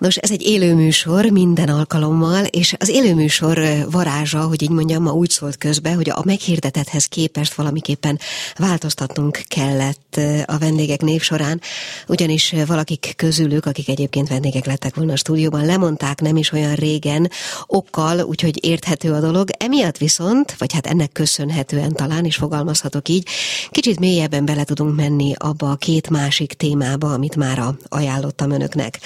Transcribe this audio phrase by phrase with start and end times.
[0.00, 3.60] Nos, ez egy élőműsor minden alkalommal, és az élőműsor
[3.90, 8.18] varázsa, hogy így mondjam, ma úgy szólt közbe, hogy a meghirdetethez képest valamiképpen
[8.56, 11.60] változtatnunk kellett a vendégek név során,
[12.06, 17.30] ugyanis valakik közülük, akik egyébként vendégek lettek volna a stúdióban, lemondták nem is olyan régen
[17.66, 19.48] okkal, úgyhogy érthető a dolog.
[19.58, 23.28] Emiatt viszont, vagy hát ennek köszönhetően talán is fogalmazhatok így,
[23.70, 28.98] kicsit mélyebben bele tudunk menni abba a két másik témába, amit már ajánlottam önöknek.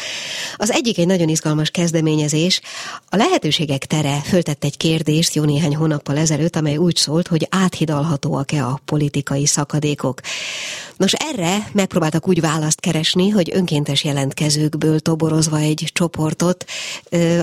[0.56, 2.60] Az egy egyik egy nagyon izgalmas kezdeményezés.
[3.08, 8.66] A lehetőségek tere föltett egy kérdést jó néhány hónappal ezelőtt, amely úgy szólt, hogy áthidalhatóak-e
[8.66, 10.20] a politikai szakadékok.
[10.96, 16.64] Nos, erre megpróbáltak úgy választ keresni, hogy önkéntes jelentkezőkből toborozva egy csoportot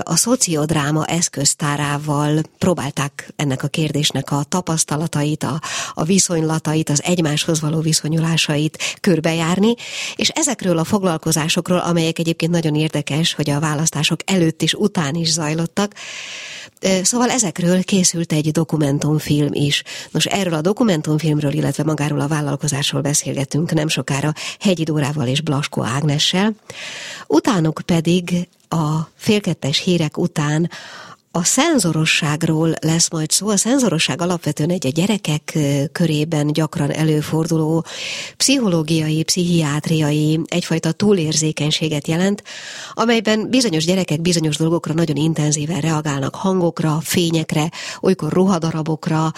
[0.02, 5.60] a szociodráma eszköztárával próbálták ennek a kérdésnek a tapasztalatait, a,
[5.94, 9.74] a viszonylatait, az egymáshoz való viszonyulásait körbejárni,
[10.16, 15.32] és ezekről a foglalkozásokról, amelyek egyébként nagyon érdekes, hogy a választások előtt és után is
[15.32, 15.94] zajlottak,
[17.02, 19.82] Szóval ezekről készült egy dokumentumfilm is.
[20.10, 23.41] Nos, erről a dokumentumfilmről, illetve magáról a vállalkozásról beszélgetünk
[23.72, 26.52] nem sokára Hegyi Dórával és Blaskó Ágnessel.
[27.26, 30.70] Utánuk pedig a félkettes hírek után
[31.34, 33.48] a szenzorosságról lesz majd szó.
[33.48, 35.58] A szenzorosság alapvetően egy a gyerekek
[35.92, 37.84] körében gyakran előforduló
[38.36, 42.42] pszichológiai, pszichiátriai, egyfajta túlérzékenységet jelent,
[42.92, 49.32] amelyben bizonyos gyerekek bizonyos dolgokra nagyon intenzíven reagálnak, hangokra, fényekre, olykor ruhadarabokra,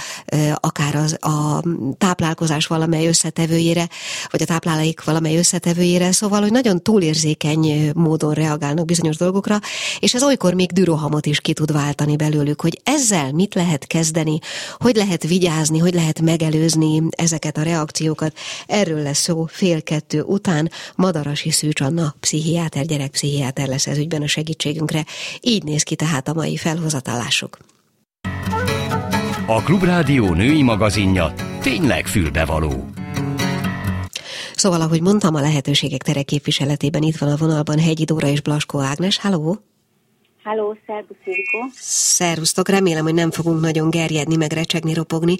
[0.54, 1.62] akár az, a
[1.98, 3.88] táplálkozás valamely összetevőjére,
[4.30, 9.58] vagy a táplálék valamely összetevőjére, szóval, hogy nagyon túlérzékeny módon reagálnak bizonyos dolgokra,
[9.98, 13.86] és ez olykor még dürohamot is ki tud válni váltani belőlük, hogy ezzel mit lehet
[13.86, 14.38] kezdeni,
[14.78, 18.36] hogy lehet vigyázni, hogy lehet megelőzni ezeket a reakciókat.
[18.66, 20.70] Erről lesz szó fél kettő után.
[20.94, 25.04] Madarasi Szűcs Anna, pszichiáter, gyerekpszichiáter lesz ez ügyben a segítségünkre.
[25.40, 27.58] Így néz ki tehát a mai felhozatalásuk.
[29.46, 32.88] A Klubrádió női magazinja tényleg fülbevaló.
[34.54, 38.80] Szóval, ahogy mondtam, a lehetőségek tere képviseletében itt van a vonalban Hegyi Dóra és Blaskó
[38.80, 39.18] Ágnes.
[39.18, 39.73] Halló!
[40.44, 41.58] Halló, szervusz Ildikó.
[41.80, 45.36] Szervusztok, remélem, hogy nem fogunk nagyon gerjedni, meg recsegni, ropogni.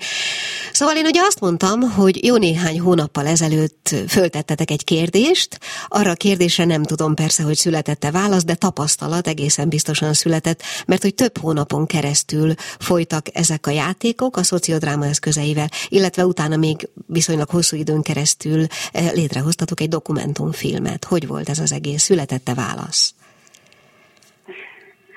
[0.73, 6.15] Szóval én ugye azt mondtam, hogy jó néhány hónappal ezelőtt föltettetek egy kérdést, arra a
[6.15, 11.39] kérdésre nem tudom persze, hogy születette válasz, de tapasztalat egészen biztosan született, mert hogy több
[11.39, 18.03] hónapon keresztül folytak ezek a játékok a szociodráma eszközeivel, illetve utána még viszonylag hosszú időn
[18.03, 21.05] keresztül eh, létrehoztatok egy dokumentumfilmet.
[21.05, 22.03] Hogy volt ez az egész?
[22.03, 23.15] Születette válasz?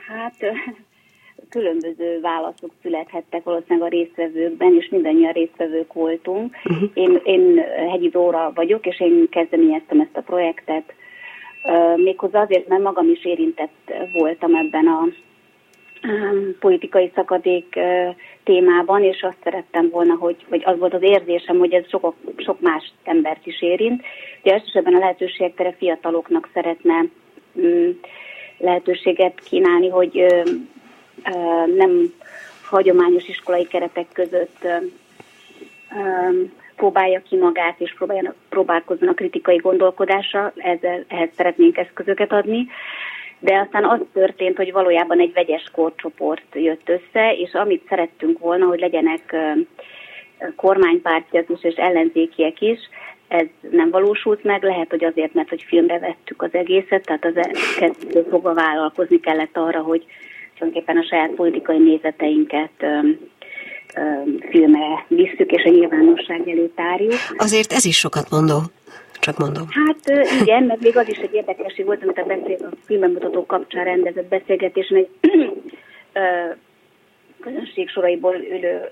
[0.08, 0.36] Hát
[1.50, 6.56] különböző válaszok születhettek valószínűleg a résztvevőkben, és mindannyian résztvevők voltunk.
[6.66, 6.90] Uh-huh.
[6.94, 7.58] Én, én
[7.90, 10.94] Hegyi Dóra vagyok, és én kezdeményeztem ezt a projektet.
[11.96, 15.08] Méghozzá azért, mert magam is érintett voltam ebben a
[16.60, 17.80] politikai szakadék
[18.44, 22.60] témában, és azt szerettem volna, hogy, vagy az volt az érzésem, hogy ez sok, sok
[22.60, 24.02] más embert is érint.
[24.42, 27.06] De elsősorban a lehetőségek tere fiataloknak szeretne
[27.60, 27.90] mm,
[28.58, 30.26] lehetőséget kínálni, hogy
[31.76, 32.14] nem
[32.70, 34.68] hagyományos iskolai keretek között
[36.76, 37.96] próbálja ki magát, és
[38.50, 42.68] próbálkozzon a kritikai gondolkodásra, ezzel, ehhez szeretnénk eszközöket adni.
[43.40, 48.66] De aztán az történt, hogy valójában egy vegyes korcsoport jött össze, és amit szerettünk volna,
[48.66, 49.36] hogy legyenek
[50.56, 52.80] kormánypártiak is és ellenzékiek is,
[53.28, 57.34] ez nem valósult meg, lehet, hogy azért, mert hogy filmre vettük az egészet, tehát az
[57.80, 60.06] kezdő fogva vállalkozni kellett arra, hogy
[60.58, 63.20] tulajdonképpen a saját politikai nézeteinket öm,
[63.96, 67.14] öm, filmre visszük, és a nyilvánosság elé tárjuk.
[67.38, 68.62] Azért ez is sokat mondó.
[69.20, 69.66] Csak mondom.
[69.70, 73.84] Hát igen, meg még az is egy érdekesség volt, amit a, beszél, a filmbemutató kapcsán
[73.84, 75.10] rendezett beszélgetésen egy
[77.42, 78.90] közönség soraiból ülő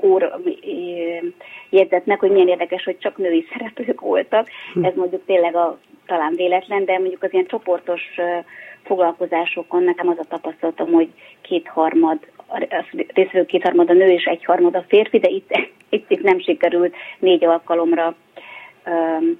[0.00, 0.40] úr
[1.70, 4.48] jegyzett meg, hogy milyen érdekes, hogy csak női szereplők voltak.
[4.72, 4.84] Hm.
[4.84, 8.02] Ez mondjuk tényleg a, talán véletlen, de mondjuk az ilyen csoportos
[8.82, 11.08] foglalkozásokon nekem az a tapasztalatom, hogy
[11.40, 12.18] kétharmad,
[13.14, 15.50] részvevő kétharmad a nő és egyharmad a férfi, de itt,
[15.88, 18.14] itt, itt nem sikerült négy alkalomra
[18.86, 19.38] um,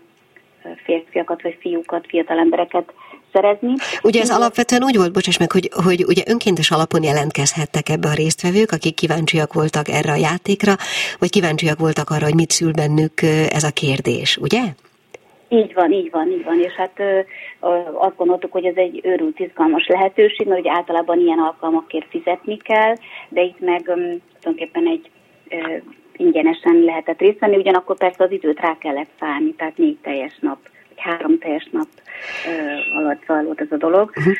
[0.85, 2.93] férfiakat vagy fiúkat, fiatal embereket
[3.37, 3.75] szerezni.
[4.03, 8.19] Ugye ez alapvetően úgy volt, bocsáss meg, hogy, hogy ugye önkéntes alapon jelentkezhettek ebbe a
[8.23, 10.75] résztvevők, akik kíváncsiak voltak erre a játékra,
[11.19, 13.23] vagy kíváncsiak voltak arra, hogy mit szül bennük
[13.59, 14.63] ez a kérdés, ugye?
[15.49, 17.21] Így van, így van, így van, és hát ö,
[17.95, 22.95] azt gondoltuk, hogy ez egy őrült izgalmas lehetőség, mert ugye általában ilyen alkalmakért fizetni kell,
[23.29, 23.95] de itt meg ö,
[24.41, 25.11] tulajdonképpen egy
[25.49, 25.57] ö,
[26.17, 30.59] ingyenesen lehetett részt venni, ugyanakkor persze az időt rá kellett szállni, tehát négy teljes nap,
[30.97, 31.89] három teljes nap
[32.95, 34.13] alatt zajlott ez a dolog.
[34.17, 34.35] Uh-huh.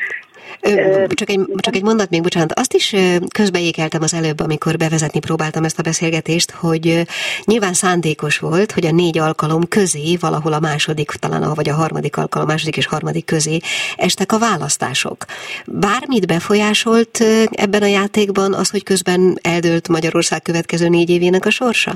[1.07, 2.95] Csak egy, csak egy mondat még, bocsánat, azt is
[3.33, 7.01] közbeékeltem az előbb, amikor bevezetni próbáltam ezt a beszélgetést, hogy
[7.43, 11.73] nyilván szándékos volt, hogy a négy alkalom közé, valahol a második, talán a, vagy a
[11.73, 13.57] harmadik alkalom, második és harmadik közé
[13.95, 15.25] estek a választások.
[15.65, 17.19] Bármit befolyásolt
[17.51, 21.91] ebben a játékban az, hogy közben eldőlt Magyarország következő négy évének a sorsa?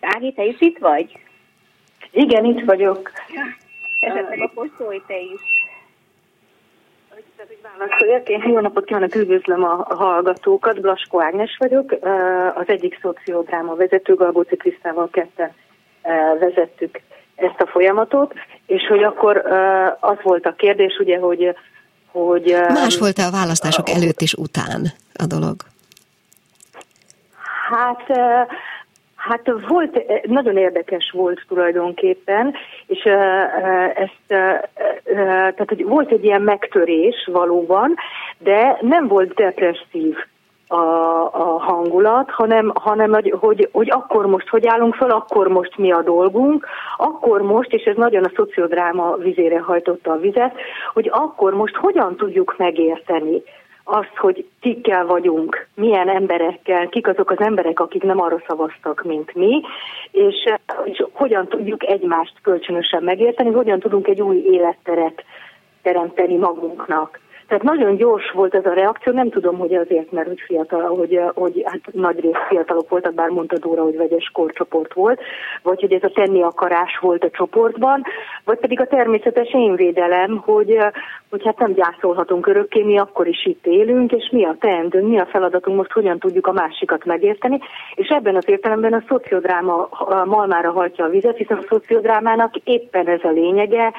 [0.00, 1.18] Ági, te is itt vagy?
[2.16, 3.10] Igen, itt vagyok.
[4.00, 5.40] Esetleg akkor szólj te is.
[7.78, 8.28] Válaszoljak.
[8.28, 10.80] Én jó napot kívánok, üdvözlöm a hallgatókat.
[10.80, 11.94] Blaskó Ágnes vagyok,
[12.54, 15.52] az egyik szociodráma vezető, Galbóci Krisztával ketten
[16.38, 17.00] vezettük
[17.34, 18.34] ezt a folyamatot,
[18.66, 19.36] és hogy akkor
[20.00, 21.56] az volt a kérdés, ugye, hogy...
[22.06, 25.56] hogy Más volt-e a választások előtt és után a dolog?
[27.70, 28.06] Hát
[29.28, 32.54] Hát volt, eh, nagyon érdekes volt tulajdonképpen,
[32.86, 34.24] és uh, ezt,
[35.04, 37.94] tehát hogy volt egy ilyen megtörés valóban,
[38.38, 40.16] de nem volt depresszív
[40.68, 40.76] a,
[41.32, 45.92] a hangulat, hanem, hanem hogy, hogy, hogy akkor most hogy állunk fel, akkor most mi
[45.92, 50.54] a dolgunk, akkor most, és ez nagyon a szociodráma vizére hajtotta a vizet,
[50.92, 53.42] hogy akkor most hogyan tudjuk megérteni
[53.88, 59.34] azt, hogy kikkel vagyunk, milyen emberekkel, kik azok az emberek, akik nem arra szavaztak, mint
[59.34, 59.60] mi,
[60.10, 60.34] és,
[60.84, 65.24] és hogyan tudjuk egymást kölcsönösen megérteni, hogyan tudunk egy új életteret
[65.82, 67.20] teremteni magunknak.
[67.48, 71.20] Tehát nagyon gyors volt ez a reakció, nem tudom, hogy azért, mert hogy fiatal, hogy,
[71.34, 75.20] hogy hát nagy rész fiatalok voltak, bár mondta Dóra, hogy vegyes korcsoport volt,
[75.62, 78.02] vagy hogy ez a tenni akarás volt a csoportban,
[78.44, 80.78] vagy pedig a természetes énvédelem, hogy,
[81.30, 85.18] hogy hát nem gyászolhatunk örökké, mi akkor is itt élünk, és mi a teendőnk, mi
[85.18, 87.58] a feladatunk, most hogyan tudjuk a másikat megérteni,
[87.94, 89.88] és ebben az értelemben a szociodráma
[90.24, 93.92] malmára hajtja a vizet, hiszen a szociodrámának éppen ez a lényege,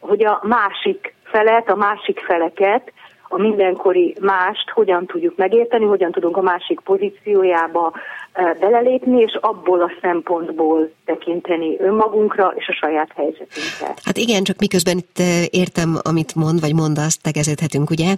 [0.00, 2.92] hogy a másik felet, a másik feleket,
[3.28, 7.92] a mindenkori mást hogyan tudjuk megérteni, hogyan tudunk a másik pozíciójába
[8.32, 13.94] e, belelépni, és abból a szempontból tekinteni önmagunkra és a saját helyzetünkre.
[14.04, 18.14] Hát igen, csak miközben itt e, értem, amit mond, vagy mondasz, tegeződhetünk, ugye?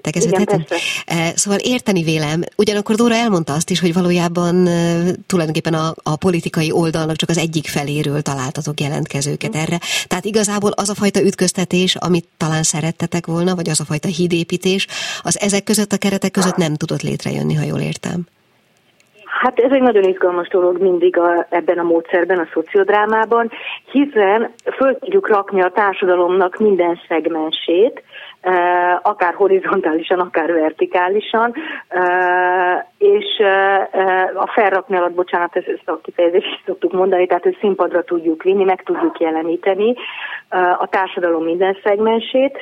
[0.00, 0.66] Tegeződhetünk?
[1.34, 4.68] Szóval érteni vélem, ugyanakkor Dóra elmondta azt is, hogy valójában
[5.26, 9.78] tulajdonképpen a, a politikai oldalnak csak az egyik feléről találtatok jelentkezőket erre.
[10.06, 14.86] Tehát igazából az a fajta ütköztetés, amit talán szerettetek volna, vagy az a fajta hídépítés,
[15.22, 18.26] az ezek között a keretek között nem tudott létrejönni, ha jól értem.
[19.40, 23.50] Hát ez egy nagyon izgalmas dolog mindig a, ebben a módszerben, a szociodrámában,
[23.92, 28.02] hiszen föl tudjuk rakni a társadalomnak minden szegmensét,
[29.02, 31.54] akár horizontálisan, akár vertikálisan,
[32.98, 33.42] és
[34.34, 38.82] a felrakni alatt, bocsánat, ezt a kifejezést szoktuk mondani, tehát hogy színpadra tudjuk vinni, meg
[38.82, 39.94] tudjuk jeleníteni
[40.78, 42.58] a társadalom minden szegmensét,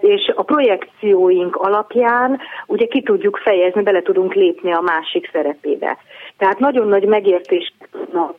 [0.00, 5.96] és a projekcióink alapján ugye ki tudjuk fejezni, bele tudunk lépni a másik szerepébe.
[6.38, 8.34] Tehát nagyon nagy megértést tudnak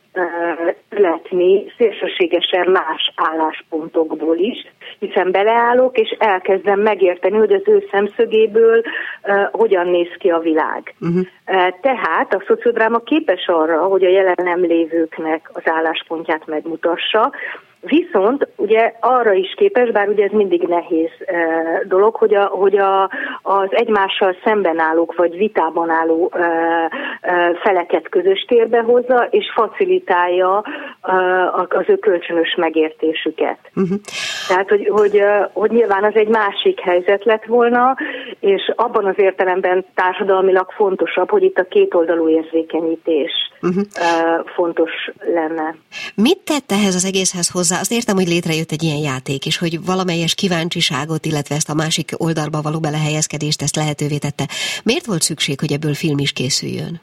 [0.90, 4.66] születni szélsőségesen más álláspontokból is,
[4.98, 8.82] hiszen beleállok, és elkezdem megérteni, hogy az ő szemszögéből
[9.22, 10.94] uh, hogyan néz ki a világ.
[11.00, 11.18] Uh-huh.
[11.18, 17.32] Uh, tehát a szociodráma képes arra, hogy a jelen nem lévőknek az álláspontját megmutassa,
[17.80, 21.34] Viszont ugye arra is képes, bár ugye ez mindig nehéz e,
[21.88, 23.02] dolog, hogy, a, hogy a,
[23.42, 26.40] az egymással szemben állók vagy vitában álló e,
[27.20, 30.64] e, feleket közös térbe hozza, és facilitálja
[31.02, 31.12] e,
[31.68, 33.58] az ő kölcsönös megértésüket.
[33.74, 33.98] Uh-huh.
[34.48, 37.96] Tehát, hogy, hogy, hogy nyilván az egy másik helyzet lett volna,
[38.40, 43.32] és abban az értelemben társadalmilag fontosabb, hogy itt a kétoldalú érzékenyítés
[43.62, 43.84] uh-huh.
[44.54, 45.74] fontos lenne.
[46.14, 47.67] Mit tett ehhez az egészhez hozzá?
[47.70, 52.10] Azt értem, hogy létrejött egy ilyen játék, és hogy valamelyes kíváncsiságot, illetve ezt a másik
[52.16, 54.44] oldalba való belehelyezkedést ezt lehetővé tette.
[54.84, 57.00] Miért volt szükség, hogy ebből film is készüljön?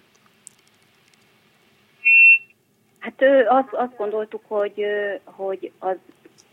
[3.00, 4.86] Hát azt, azt gondoltuk, hogy,
[5.24, 5.96] hogy az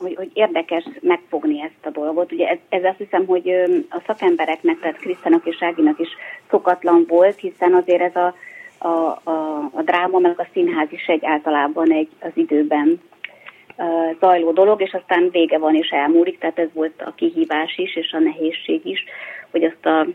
[0.02, 2.33] hogy, hogy érdekes megfogni ezt a dolgot.
[2.33, 3.49] Ugye ez, ez azt hiszem, hogy
[3.90, 6.09] a szakembereknek, tehát Krisztának és Áginak is
[6.50, 8.35] szokatlan volt, hiszen azért ez a,
[8.78, 13.00] a, a, a dráma, meg a színház is egy általában egy az időben
[14.21, 18.12] zajló dolog, és aztán vége van és elmúlik, tehát ez volt a kihívás is, és
[18.12, 19.05] a nehézség is,
[19.51, 20.07] hogy azt a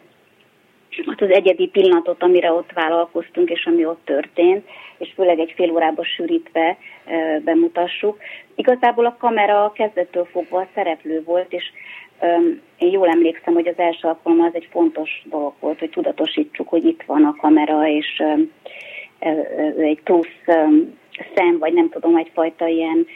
[1.06, 5.72] azt az egyedi pillanatot, amire ott vállalkoztunk, és ami ott történt, és főleg egy fél
[5.72, 6.78] órába sűrítve
[7.44, 8.18] bemutassuk.
[8.56, 11.64] Igazából a kamera kezdettől fogva szereplő volt, és
[12.78, 16.86] én jól emlékszem, hogy az első alkalom az egy fontos dolog volt, hogy tudatosítsuk, hogy
[16.86, 18.24] itt van a kamera, és
[19.78, 20.38] egy plusz
[21.36, 23.08] szem, vagy nem tudom, egyfajta ilyen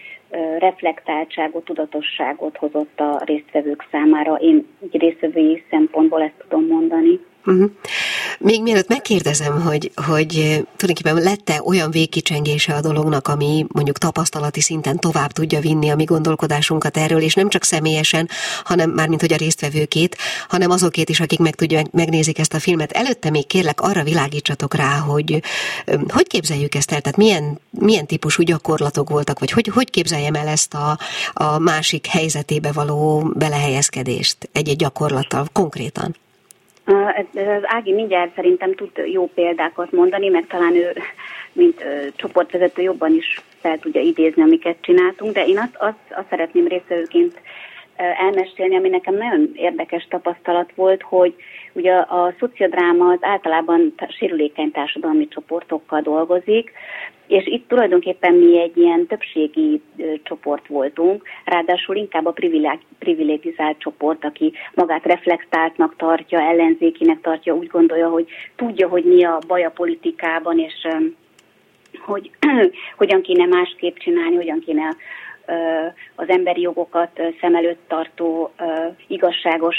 [0.59, 4.35] reflektáltságot, tudatosságot hozott a résztvevők számára.
[4.35, 7.19] Én egy résztvevői szempontból ezt tudom mondani.
[7.45, 7.71] Uh-huh.
[8.39, 10.27] Még mielőtt megkérdezem, hogy, hogy
[10.75, 16.03] tulajdonképpen lette olyan végkicsengése a dolognak, ami mondjuk tapasztalati szinten tovább tudja vinni a mi
[16.03, 18.29] gondolkodásunkat erről, és nem csak személyesen,
[18.63, 20.17] hanem már mint hogy a résztvevőkét,
[20.47, 22.91] hanem azokét is, akik meg tudják, megnézik ezt a filmet.
[22.91, 25.41] Előtte még kérlek arra világítsatok rá, hogy
[26.07, 30.47] hogy képzeljük ezt el, tehát milyen, milyen típusú gyakorlatok voltak, vagy hogy, hogy képzeljem el
[30.47, 30.99] ezt a,
[31.33, 36.15] a másik helyzetébe való belehelyezkedést egy-egy gyakorlattal konkrétan?
[36.91, 40.93] Az Ági mindjárt szerintem tud jó példákat mondani, mert talán ő,
[41.53, 41.83] mint
[42.15, 47.41] csoportvezető jobban is fel tudja idézni, amiket csináltunk, de én azt, azt, azt szeretném részvevőként
[48.01, 51.35] elmesélni, ami nekem nagyon érdekes tapasztalat volt, hogy
[51.73, 56.71] ugye a, a szociodráma az általában sérülékeny társadalmi csoportokkal dolgozik,
[57.27, 59.81] és itt tulajdonképpen mi egy ilyen többségi
[60.23, 62.33] csoport voltunk, ráadásul inkább a
[62.99, 69.39] privilegizált csoport, aki magát reflektáltnak tartja, ellenzékinek tartja, úgy gondolja, hogy tudja, hogy mi a
[69.47, 70.87] baj a politikában, és
[71.99, 72.31] hogy
[72.97, 74.95] hogyan kéne másképp csinálni, hogyan kéne
[76.15, 78.51] az emberi jogokat szem előtt tartó
[79.07, 79.77] igazságos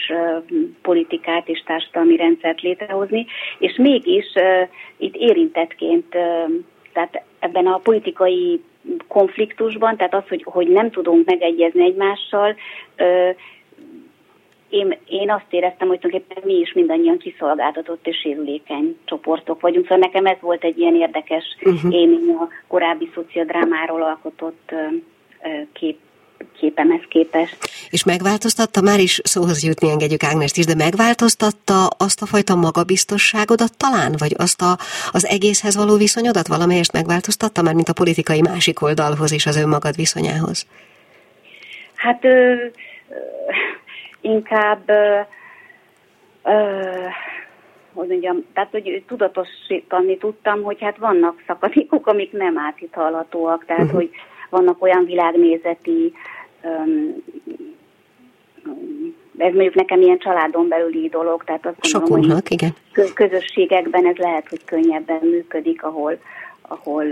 [0.82, 3.26] politikát és társadalmi rendszert létrehozni,
[3.58, 4.26] és mégis
[4.96, 6.08] itt érintettként,
[6.92, 8.62] tehát ebben a politikai
[9.08, 12.56] konfliktusban, tehát az, hogy, hogy nem tudunk megegyezni egymással,
[14.72, 19.84] én, én azt éreztem, hogy tulajdonképpen mi is mindannyian kiszolgáltatott és sérülékeny csoportok vagyunk.
[19.86, 21.94] Szóval nekem ez volt egy ilyen érdekes uh-huh.
[21.94, 24.74] élmény a korábbi szociodrámáról alkotott
[25.72, 25.98] kép,
[26.58, 27.56] képemhez képest.
[27.90, 33.76] És megváltoztatta, már is szóhoz jutni engedjük Ágnest is, de megváltoztatta azt a fajta magabiztosságodat
[33.76, 34.76] talán, vagy azt a,
[35.12, 39.96] az egészhez való viszonyodat valamelyest megváltoztatta, már mint a politikai másik oldalhoz és az önmagad
[39.96, 40.66] viszonyához?
[41.94, 42.64] Hát ö, ö,
[44.20, 45.20] inkább ö,
[46.44, 47.06] ö,
[47.94, 53.98] hogy mondjam, tehát hogy tudatosítani tudtam, hogy hát vannak szakadékok, amik nem áthitalatóak, tehát uh-huh.
[53.98, 54.10] hogy
[54.52, 56.12] vannak olyan világnézeti
[59.36, 62.74] ez mondjuk nekem ilyen családon belüli dolog, tehát azt gondolom, hogy igen.
[63.14, 66.18] közösségekben ez lehet, hogy könnyebben működik, ahol,
[66.62, 67.04] ahol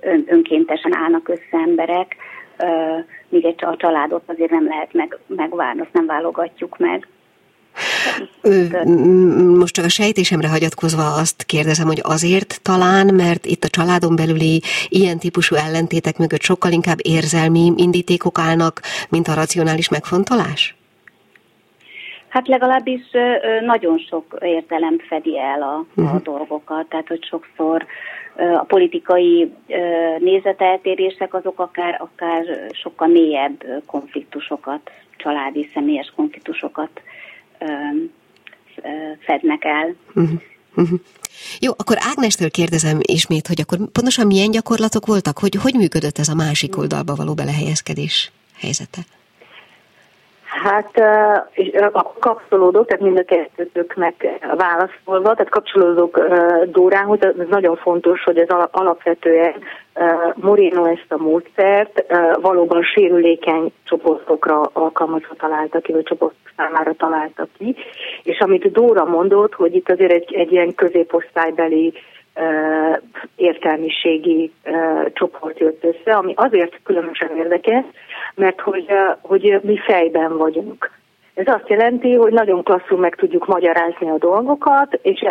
[0.00, 2.16] ön, önkéntesen állnak össze emberek,
[3.28, 7.08] míg egy a családot azért nem lehet meg, megvárni, azt nem válogatjuk meg.
[9.58, 14.62] Most csak a sejtésemre hagyatkozva azt kérdezem, hogy azért talán, mert itt a családon belüli
[14.88, 20.74] ilyen típusú ellentétek mögött sokkal inkább érzelmi indítékok állnak, mint a racionális megfontolás?
[22.28, 23.02] Hát legalábbis
[23.64, 26.22] nagyon sok érzelem fedi el a, a uh-huh.
[26.22, 27.86] dolgokat, tehát hogy sokszor
[28.58, 29.52] a politikai
[30.18, 36.90] nézeteltérések azok akár, akár sokkal mélyebb konfliktusokat, családi, személyes konfliktusokat
[39.26, 39.96] fednek el.
[40.14, 40.40] Uh-huh.
[40.74, 41.00] Uh-huh.
[41.60, 46.28] Jó, akkor Ágnestől kérdezem ismét, hogy akkor pontosan milyen gyakorlatok voltak, hogy hogy működött ez
[46.28, 49.00] a másik oldalba való belehelyezkedés helyzete?
[50.62, 50.98] Hát
[51.92, 56.20] a kapcsolódók, tehát mind a kettőtöknek válaszolva, tehát kapcsolódók
[56.64, 59.54] Dórához, ez nagyon fontos, hogy ez alapvetően
[60.34, 62.04] Moreno ezt a módszert
[62.40, 67.76] valóban sérülékeny csoportokra alkalmazva találta ki, vagy csoport számára találta ki,
[68.22, 71.92] és amit Dóra mondott, hogy itt azért egy, egy ilyen középosztálybeli
[73.36, 74.52] értelmiségi
[75.12, 77.84] csoport jött össze, ami azért különösen érdekes,
[78.34, 78.86] mert hogy,
[79.20, 80.90] hogy mi fejben vagyunk.
[81.34, 85.24] Ez azt jelenti, hogy nagyon klasszul meg tudjuk magyarázni a dolgokat, és,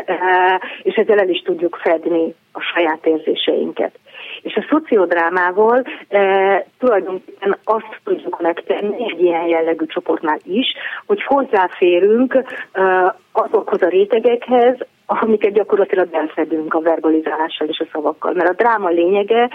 [0.81, 3.99] és ezzel el is tudjuk fedni a saját érzéseinket.
[4.41, 10.67] És a szociodrámával e, tulajdonképpen azt tudjuk megtenni egy ilyen jellegű csoportnál is,
[11.05, 18.33] hogy hozzáférünk e, azokhoz a rétegekhez, amiket gyakorlatilag elfedünk a verbalizálással és a szavakkal.
[18.33, 19.49] Mert a dráma lényege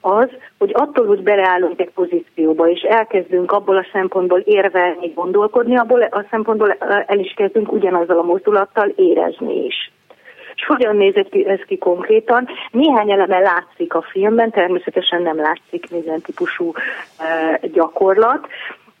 [0.00, 6.02] az, hogy attól, hogy beleállunk egy pozícióba, és elkezdünk abból a szempontból érvelni, gondolkodni, abból
[6.02, 6.72] a szempontból
[7.06, 9.92] el is kezdünk ugyanazzal a mozdulattal érezni is.
[10.54, 12.48] És hogyan ki ez ki konkrétan?
[12.70, 18.46] Néhány eleme látszik a filmben, természetesen nem látszik minden típusú uh, gyakorlat,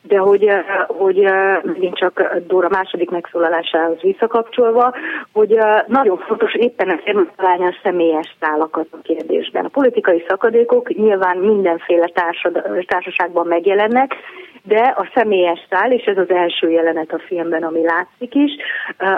[0.08, 0.50] de hogy,
[0.86, 1.28] hogy
[1.62, 4.94] megint csak Dóra második megszólalásához visszakapcsolva,
[5.32, 9.64] hogy nagyon fontos éppen ezért találni a személyes szálakat a kérdésben.
[9.64, 14.14] A politikai szakadékok nyilván mindenféle társad, társaságban megjelennek,
[14.62, 18.52] de a személyes szál, és ez az első jelenet a filmben, ami látszik is,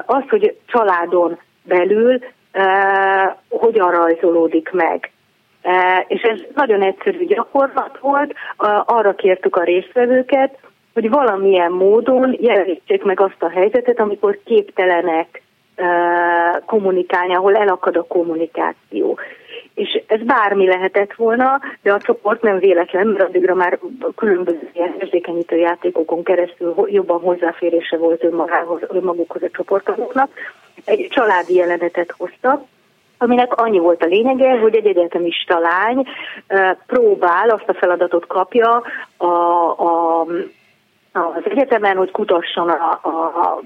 [0.07, 2.19] az, hogy családon belül
[3.49, 5.11] hogyan rajzolódik meg.
[6.07, 8.35] És ez nagyon egyszerű gyakorlat volt,
[8.85, 10.59] arra kértük a résztvevőket,
[10.97, 15.43] hogy valamilyen módon jelenítsék meg azt a helyzetet, amikor képtelenek
[16.67, 19.19] kommunikálni, ahol elakad a kommunikáció.
[19.75, 23.79] És ez bármi lehetett volna, de a csoport nem véletlen, mert addigra már
[24.17, 30.31] különböző ilyen érzékenyítő játékokon keresztül jobban hozzáférése volt önmagához, önmagukhoz a csoportoknak.
[30.85, 32.65] Egy családi jelenetet hoztak,
[33.19, 36.07] aminek annyi volt a lényege, hogy egy egyetemista lány
[36.87, 38.83] próbál, azt a feladatot kapja
[39.17, 40.26] a, a
[41.16, 43.61] az egyetemen, hogy kutasson a, a, a,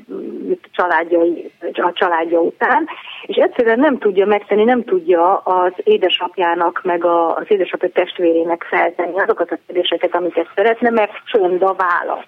[0.72, 2.88] családjai, a családja után,
[3.26, 9.20] és egyszerűen nem tudja megtenni, nem tudja az édesapjának, meg a, az édesapja testvérének feltenni
[9.20, 12.26] azokat a kérdéseket, amiket szeretne, mert csönd a válasz.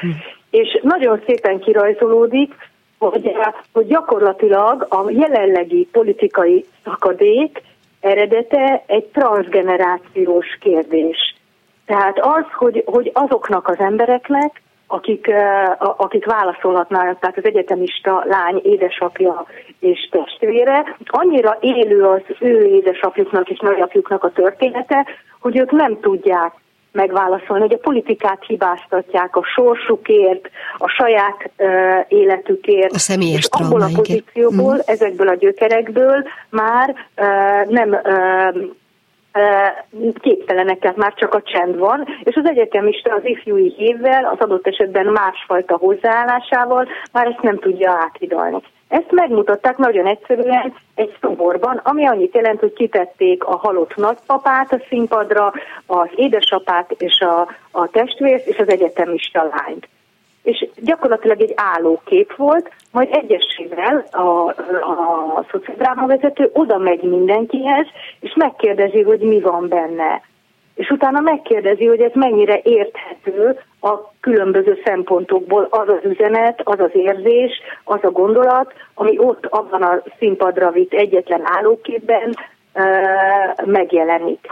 [0.00, 0.08] Hm.
[0.50, 2.54] És nagyon szépen kirajzolódik,
[2.98, 3.36] hogy,
[3.72, 7.62] hogy gyakorlatilag a jelenlegi politikai szakadék
[8.00, 11.37] eredete egy transgenerációs kérdés
[11.88, 15.30] tehát az, hogy, hogy azoknak az embereknek, akik,
[15.78, 19.46] akik válaszolhatnának, tehát az egyetemista lány édesapja
[19.78, 25.06] és testvére, annyira élő az ő édesapjuknak és nagyapjuknak a története,
[25.40, 26.52] hogy ők nem tudják
[26.92, 31.68] megválaszolni, hogy a politikát hibáztatják a sorsukért, a saját uh,
[32.08, 32.92] életükért.
[32.92, 34.86] A személyes és abból a pozícióból, mm.
[34.86, 38.70] ezekből a gyökerekből már uh, nem uh,
[40.20, 45.06] képtelenek, már csak a csend van, és az egyetemista az ifjúi hívvel, az adott esetben
[45.06, 48.62] másfajta hozzáállásával már ezt nem tudja áthidalni.
[48.88, 54.82] Ezt megmutatták nagyon egyszerűen egy szoborban, ami annyit jelent, hogy kitették a halott nagypapát a
[54.88, 55.52] színpadra,
[55.86, 59.88] az édesapát és a, a testvért és az egyetemista lányt
[60.48, 64.48] és gyakorlatilag egy állókép volt, majd egyesével a,
[65.38, 67.86] a szociodráma vezető oda megy mindenkihez,
[68.20, 70.22] és megkérdezi, hogy mi van benne.
[70.74, 76.90] És utána megkérdezi, hogy ez mennyire érthető a különböző szempontokból az az üzenet, az az
[76.92, 77.52] érzés,
[77.84, 82.34] az a gondolat, ami ott abban a színpadra vitt egyetlen állóképben
[82.74, 84.46] uh, megjelenik.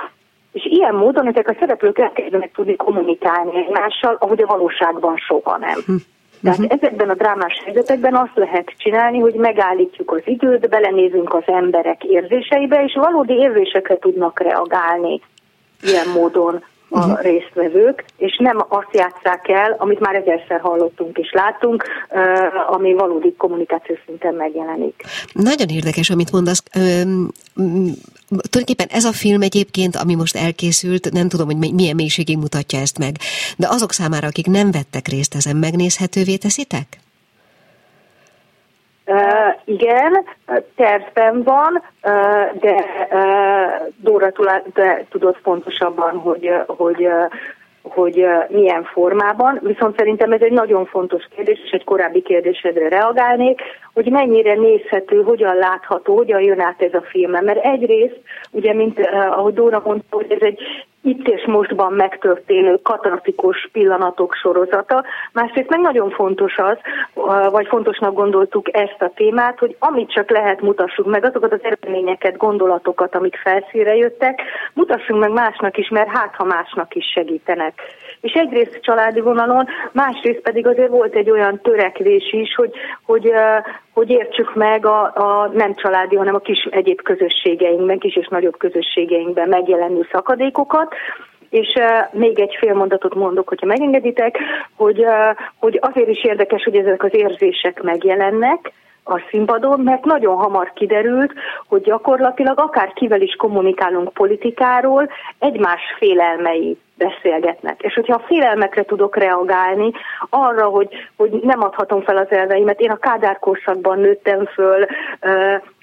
[0.57, 5.81] És ilyen módon ezek a szereplők elkezdenek tudni kommunikálni egymással, ahogy a valóságban soha nem.
[5.87, 5.95] Hm.
[6.42, 6.79] Tehát uh-huh.
[6.81, 12.85] ezekben a drámás helyzetekben azt lehet csinálni, hogy megállítjuk az időt, belenézünk az emberek érzéseibe,
[12.85, 15.21] és valódi érzésekre tudnak reagálni
[15.83, 17.22] ilyen módon a uh-huh.
[17.22, 21.85] résztvevők, és nem azt játsszák el, amit már ezerszer hallottunk és láttunk,
[22.68, 25.03] ami valódi kommunikáció szinten megjelenik.
[25.33, 26.62] Nagyon érdekes, amit mondasz.
[26.77, 27.31] Üm,
[28.27, 32.99] tulajdonképpen ez a film egyébként, ami most elkészült, nem tudom, hogy milyen mélységig mutatja ezt
[32.99, 33.16] meg,
[33.57, 36.87] de azok számára, akik nem vettek részt ezen, megnézhetővé teszitek?
[39.09, 40.25] Uh, igen,
[40.77, 44.33] tervben van, uh, de uh, Dóra
[45.09, 47.09] tudott pontosabban, hogy, hogy
[47.88, 53.61] hogy milyen formában, viszont szerintem ez egy nagyon fontos kérdés, és egy korábbi kérdésedre reagálnék,
[53.95, 57.31] hogy mennyire nézhető, hogyan látható, hogyan jön át ez a film.
[57.31, 60.59] Mert egyrészt, ugye, mint ahogy Dóra mondta, hogy ez egy
[61.07, 65.05] itt és mostban megtörténő katartikus pillanatok sorozata.
[65.33, 66.77] Másrészt meg nagyon fontos az,
[67.51, 72.37] vagy fontosnak gondoltuk ezt a témát, hogy amit csak lehet mutassuk meg, azokat az eredményeket,
[72.37, 74.42] gondolatokat, amik felszíre jöttek,
[74.73, 77.83] mutassunk meg másnak is, mert hát ha másnak is segítenek.
[78.20, 83.33] És egyrészt családi vonalon, másrészt pedig azért volt egy olyan törekvés is, hogy, hogy,
[83.92, 88.57] hogy értsük meg a, a nem családi, hanem a kis egyéb közösségeinkben, kis és nagyobb
[88.57, 90.94] közösségeinkben megjelenő szakadékokat,
[91.50, 94.38] és uh, még egy fél mondatot mondok, hogyha megengeditek,
[94.76, 98.72] hogy, uh, hogy azért is érdekes, hogy ezek az érzések megjelennek,
[99.09, 101.33] a színpadon, mert nagyon hamar kiderült,
[101.69, 107.83] hogy gyakorlatilag akár kivel is kommunikálunk politikáról, egymás félelmei beszélgetnek.
[107.83, 109.92] És hogyha a félelmekre tudok reagálni,
[110.31, 114.87] arra, hogy, hogy nem adhatom fel az elveimet, én a Kádár korszakban nőttem föl,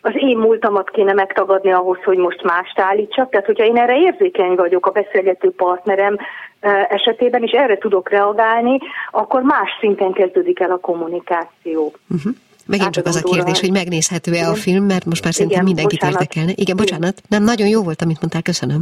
[0.02, 3.30] az én múltamat kéne megtagadni ahhoz, hogy most mást állítsak.
[3.30, 6.18] Tehát, hogyha én erre érzékeny vagyok a beszélgető partnerem
[6.90, 8.80] esetében, és erre tudok reagálni,
[9.12, 11.94] akkor más szinten kezdődik el a kommunikáció.
[12.10, 12.34] Uh-huh.
[12.66, 16.22] Megint csak az a kérdés, hogy megnézhető-e a film, mert most már szerintem mindenkit bocsánat.
[16.22, 16.52] érdekelne.
[16.56, 18.82] Igen, bocsánat, nem, nagyon jó volt, amit mondtál, köszönöm.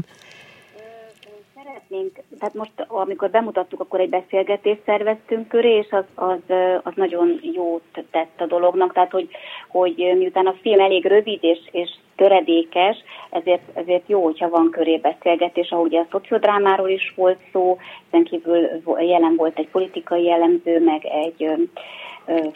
[1.55, 7.39] szeretnénk, tehát most amikor bemutattuk, akkor egy beszélgetést szerveztünk köré, és az, az, az nagyon
[7.53, 9.29] jót tett a dolognak, tehát hogy,
[9.67, 12.97] hogy miután a film elég rövid és, és töredékes,
[13.29, 17.77] ezért, ezért jó, hogyha van köré beszélgetés, ahol ugye a szociodrámáról is volt szó,
[18.09, 18.67] ezen kívül
[18.99, 21.69] jelen volt egy politikai jellemző, meg egy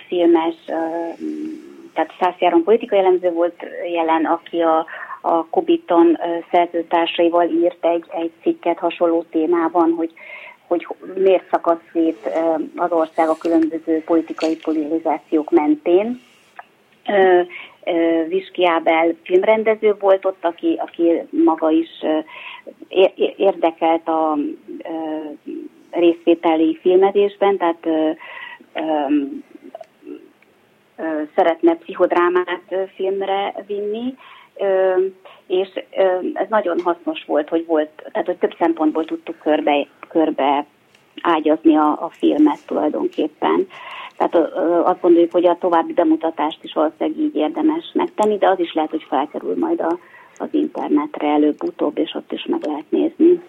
[0.08, 0.56] filmes,
[1.94, 4.86] tehát Szászjáron politikai jellemző volt jelen, aki a,
[5.22, 6.18] a Kobiton
[6.52, 10.14] szerzőtársaival írt egy, egy cikket hasonló témában, hogy,
[10.68, 12.30] hogy miért szakadt szét
[12.76, 16.22] az ország a különböző politikai polarizációk mentén.
[18.28, 21.90] Viski Ábel filmrendező volt ott, aki, aki maga is
[23.38, 24.38] érdekelt a
[25.92, 27.88] részvételi filmezésben, tehát
[31.36, 34.16] szeretne pszichodrámát filmre vinni,
[35.48, 35.70] és
[36.34, 40.66] ez nagyon hasznos volt, hogy volt, tehát hogy több szempontból tudtuk körbe, körbe
[41.22, 43.68] ágyazni a, a filmet tulajdonképpen.
[44.18, 44.36] Tehát
[44.84, 48.90] azt gondoljuk, hogy a további bemutatást is valószínűleg így érdemes megtenni, de az is lehet,
[48.90, 49.98] hogy felkerül majd a,
[50.38, 53.42] az internetre előbb-utóbb, és ott is meg lehet nézni.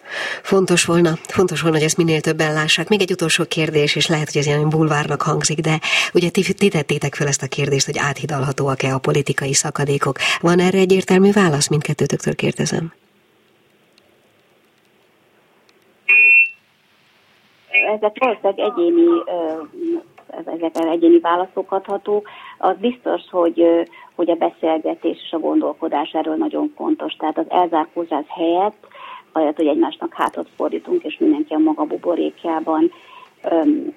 [0.42, 2.88] Fontos volna, fontos volna, hogy ezt minél többen lássák.
[2.88, 5.80] Még egy utolsó kérdés, és lehet, hogy ez ilyen bulvárnak hangzik, de
[6.14, 10.16] ugye ti, ti tettétek fel ezt a kérdést, hogy áthidalhatóak-e a politikai szakadékok.
[10.40, 11.68] Van erre egyértelmű válasz?
[11.68, 12.92] Mindkettőtöktől kérdezem.
[17.96, 19.04] Ezek valószínűleg egyéni
[20.44, 22.28] ezekre egyéni válaszok adhatók.
[22.58, 23.64] Az biztos, hogy,
[24.16, 27.12] hogy a beszélgetés és a gondolkodás erről nagyon fontos.
[27.12, 28.86] Tehát az elzárkózás helyett,
[29.32, 32.92] ahelyett, hogy egymásnak hátat fordítunk, és mindenki a maga buborékjában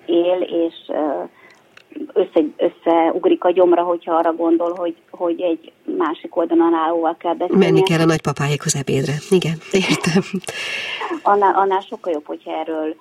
[0.06, 0.92] él, és
[2.14, 7.66] össze, összeugrik a gyomra, hogyha arra gondol, hogy, hogy egy másik oldalon állóval kell beszélni.
[7.66, 9.14] Menni kell a nagypapáikhoz ebédre.
[9.30, 10.24] Igen, értem.
[11.24, 12.96] annál, annál sokkal jobb, hogyha erről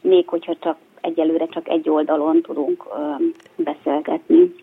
[0.00, 2.84] még hogyha csak egyelőre csak egy oldalon tudunk
[3.56, 4.54] beszélgetni.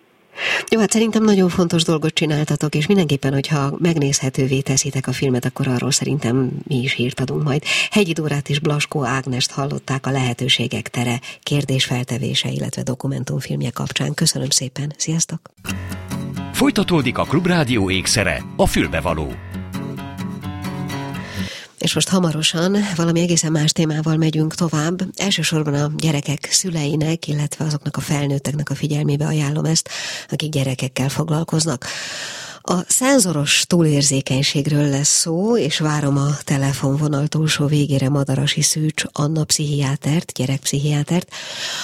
[0.69, 5.67] Jó, hát szerintem nagyon fontos dolgot csináltatok, és mindenképpen, hogyha megnézhetővé teszitek a filmet, akkor
[5.67, 7.63] arról szerintem mi is hírt adunk majd.
[7.91, 14.13] Hegyi Dórát és Blaskó Ágnest hallották a lehetőségek tere kérdésfeltevése, illetve dokumentumfilmje kapcsán.
[14.13, 15.39] Köszönöm szépen, sziasztok!
[16.53, 19.48] Folytatódik a Klubrádió ékszere, a fülbevaló.
[21.79, 25.01] És most hamarosan valami egészen más témával megyünk tovább.
[25.15, 29.89] Elsősorban a gyerekek szüleinek, illetve azoknak a felnőtteknek a figyelmébe ajánlom ezt,
[30.29, 31.85] akik gyerekekkel foglalkoznak.
[32.71, 40.31] A szenzoros túlérzékenységről lesz szó, és várom a telefonvonal túlsó végére Madarasi Szűcs Anna pszichiátert,
[40.31, 41.31] gyerekpszichiátert.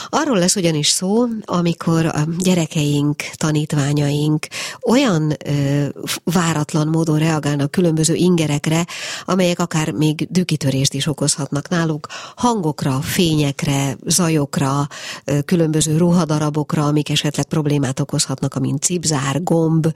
[0.10, 4.48] Arról lesz ugyanis szó, amikor a gyerekeink, tanítványaink
[4.82, 5.86] olyan ö,
[6.24, 8.86] váratlan módon reagálnak különböző ingerekre,
[9.26, 14.88] amelyek akár még dükitörést is okozhatnak náluk, hangokra, fényekre, zajokra,
[15.24, 19.88] ö, különböző ruhadarabokra, amik esetleg problémát okozhatnak, amint cipzár, gomb,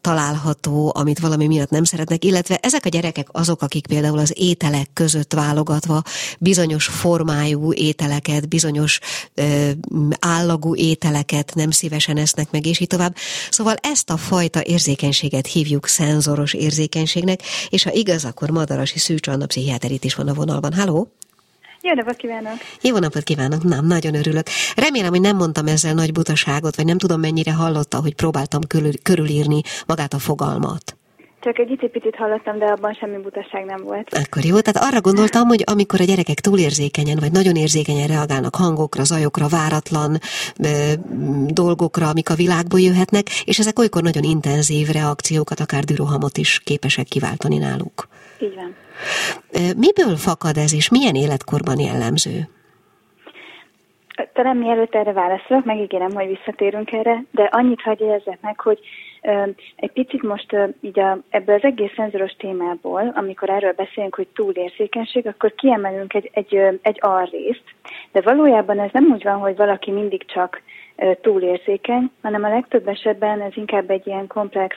[0.00, 4.32] talál található, amit valami miatt nem szeretnek, illetve ezek a gyerekek azok, akik például az
[4.36, 6.02] ételek között válogatva
[6.38, 9.00] bizonyos formájú ételeket, bizonyos
[9.34, 9.70] ö,
[10.18, 13.16] állagú ételeket nem szívesen esznek meg, és így tovább.
[13.50, 19.46] Szóval ezt a fajta érzékenységet hívjuk szenzoros érzékenységnek, és ha igaz, akkor Madarasi Szűcs Anna
[19.46, 20.72] pszichiáter itt is van a vonalban.
[20.72, 21.08] Halló!
[21.86, 22.56] Jó napot kívánok!
[22.80, 23.62] Jó napot kívánok!
[23.62, 24.46] Nem, nagyon örülök.
[24.76, 28.92] Remélem, hogy nem mondtam ezzel nagy butaságot, vagy nem tudom mennyire hallotta, hogy próbáltam körül,
[29.02, 30.96] körülírni magát a fogalmat.
[31.40, 34.08] Csak egy picit hallottam, de abban semmi butaság nem volt.
[34.24, 39.04] Akkor jó, tehát arra gondoltam, hogy amikor a gyerekek túlérzékenyen, vagy nagyon érzékenyen reagálnak hangokra,
[39.04, 40.18] zajokra, váratlan
[40.58, 40.92] ö,
[41.46, 47.06] dolgokra, amik a világból jöhetnek, és ezek olykor nagyon intenzív reakciókat, akár dürohamot is képesek
[47.06, 48.08] kiváltani náluk.
[48.38, 48.74] Így van.
[49.76, 52.48] Miből fakad ez, és milyen életkorban jellemző?
[54.32, 58.78] Talán mielőtt erre válaszolok, megígérem, hogy visszatérünk erre, de annyit hagyja ezek meg, hogy
[59.76, 65.26] egy picit most így a, ebből az egész szenzoros témából, amikor erről beszélünk, hogy túlérzékenység,
[65.26, 67.64] akkor kiemelünk egy, egy, egy alrészt,
[68.12, 70.62] de valójában ez nem úgy van, hogy valaki mindig csak
[71.20, 74.76] túlérzékeny, hanem a legtöbb esetben ez inkább egy ilyen komplex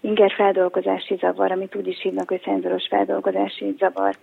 [0.00, 4.16] inger feldolgozási zavar, amit úgy is hívnak, hogy szenzoros feldolgozási zavar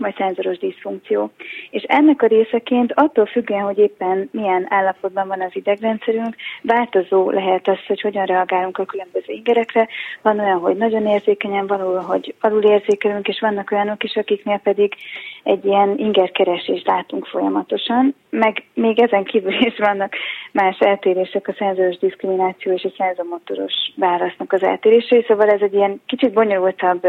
[0.00, 1.30] vagy szenzoros diszfunkció.
[1.70, 7.68] És ennek a részeként attól függően, hogy éppen milyen állapotban van az idegrendszerünk, változó lehet
[7.68, 9.88] az, hogy hogyan reagálunk a különböző ingerekre.
[10.22, 14.94] Van olyan, hogy nagyon érzékenyen, van olyan, hogy alulérzékelünk, és vannak olyanok is, akiknél pedig
[15.42, 20.12] egy ilyen ingerkeresést látunk folyamatosan, meg még ezen kívül is vannak
[20.52, 26.00] más eltérések a szenzoros diszkrimináció és a szenzomotoros válasznak az eltérései, szóval ez egy ilyen
[26.06, 27.06] kicsit bonyolultabb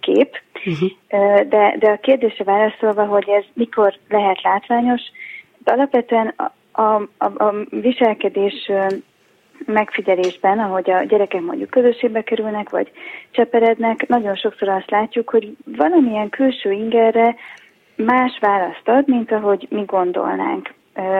[0.00, 0.90] kép, uh-huh.
[1.48, 5.02] de, de a kérdésre válaszolva, hogy ez mikor lehet látványos,
[5.64, 6.52] alapvetően a,
[6.82, 8.70] a, a, a viselkedés
[9.64, 12.90] megfigyelésben, ahogy a gyerekek mondjuk közösségbe kerülnek, vagy
[13.30, 17.34] cseperednek, nagyon sokszor azt látjuk, hogy valamilyen külső ingerre
[17.96, 20.74] más választ ad, mint ahogy mi gondolnánk.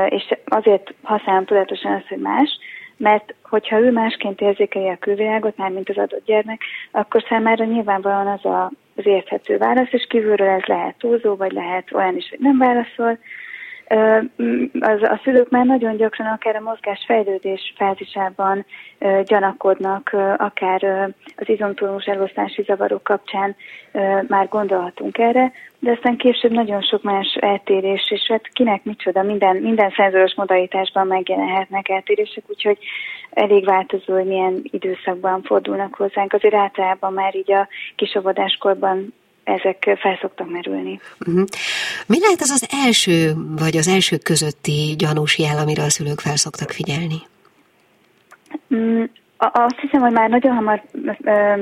[0.09, 2.59] És azért használom tudatosan azt, hogy más,
[2.96, 8.27] mert hogyha ő másként érzékeli a külvilágot, már mint az adott gyermek, akkor számára nyilvánvalóan
[8.27, 12.38] az a, az érthető válasz, és kívülről ez lehet túlzó, vagy lehet olyan is, hogy
[12.38, 13.18] nem válaszol,
[14.81, 18.64] az, a szülők már nagyon gyakran akár a mozgásfejlődés fázisában
[19.25, 20.85] gyanakodnak, akár
[21.37, 23.57] az izomtónus elosztási zavarok kapcsán
[24.27, 29.57] már gondolhatunk erre, de aztán később nagyon sok más eltérés, és hát kinek micsoda, minden,
[29.57, 32.79] minden szenzoros modalitásban megjelenhetnek eltérések, úgyhogy
[33.31, 36.33] elég változó, hogy milyen időszakban fordulnak hozzánk.
[36.33, 39.14] Azért általában már így a kisavadáskorban
[39.46, 41.00] ezek felszoktak merülni.
[41.26, 41.44] Uh-huh.
[42.06, 46.70] Mi lehet az az első, vagy az első közötti gyanús jel, amire a szülők felszoktak
[46.70, 47.20] figyelni?
[48.74, 49.04] Mm,
[49.37, 50.82] azt hiszem, hogy már nagyon hamar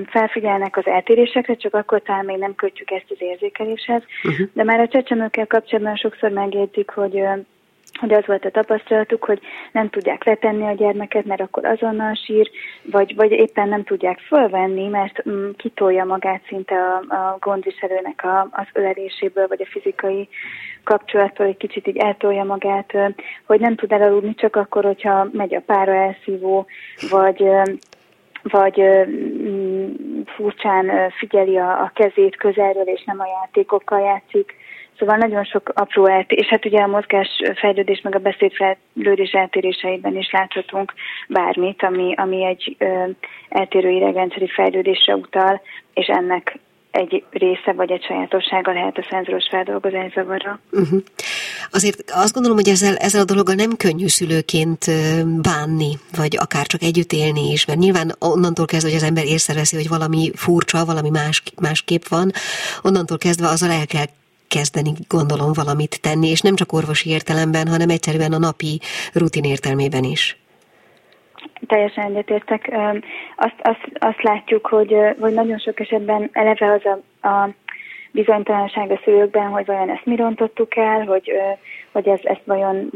[0.07, 4.49] felfigyelnek az eltérésekre, csak akkor talán még nem kötjük ezt az érzékeléshez, uh-huh.
[4.53, 7.23] de már a csecsemőkkel kapcsolatban sokszor megjegyzik, hogy
[8.01, 9.41] hogy az volt a tapasztalatuk, hogy
[9.73, 12.51] nem tudják letenni a gyermeket, mert akkor azonnal sír,
[12.83, 18.41] vagy, vagy éppen nem tudják fölvenni, mert mm, kitolja magát szinte a, a gondviselőnek a,
[18.41, 20.29] az öleléséből, vagy a fizikai
[20.85, 22.93] kapcsolattól egy kicsit így eltolja magát,
[23.45, 26.67] hogy nem tud elaludni csak akkor, hogyha megy a pára elszívó,
[27.11, 27.45] vagy
[28.51, 34.55] vagy mm, furcsán figyeli a, a kezét közelről, és nem a játékokkal játszik,
[34.99, 40.17] Szóval nagyon sok apró eltérés, és hát ugye a mozgás fejlődés meg a beszédfejlődés eltéréseiben
[40.17, 40.95] is láthatunk
[41.29, 43.05] bármit, ami, ami egy ö,
[43.49, 45.61] eltérő idegrendszeri fejlődésre utal,
[45.95, 46.59] és ennek
[46.95, 50.61] egy része vagy egy sajátossága lehet a szenzoros feldolgozás zavarra.
[50.73, 51.03] Uh-huh.
[51.71, 54.85] Azért azt gondolom, hogy ezzel, ezzel a dologgal nem könnyű szülőként
[55.43, 59.77] bánni, vagy akár csak együtt élni is, mert nyilván onnantól kezdve, hogy az ember észreveszi,
[59.77, 62.31] hogy valami furcsa, valami más, másképp van,
[62.83, 64.07] onnantól kezdve azzal el kell
[64.49, 68.81] kezdeni, gondolom, valamit tenni, és nem csak orvosi értelemben, hanem egyszerűen a napi
[69.13, 70.37] rutin értelmében is.
[71.67, 72.73] Teljesen egyetértek.
[73.37, 77.51] Azt, azt, azt látjuk, hogy, hogy nagyon sok esetben eleve az a, a
[78.11, 81.33] bizonytalanság a szülőkben, hogy vajon ezt mi rontottuk el, hogy,
[81.93, 82.91] hogy ez, ezt vajon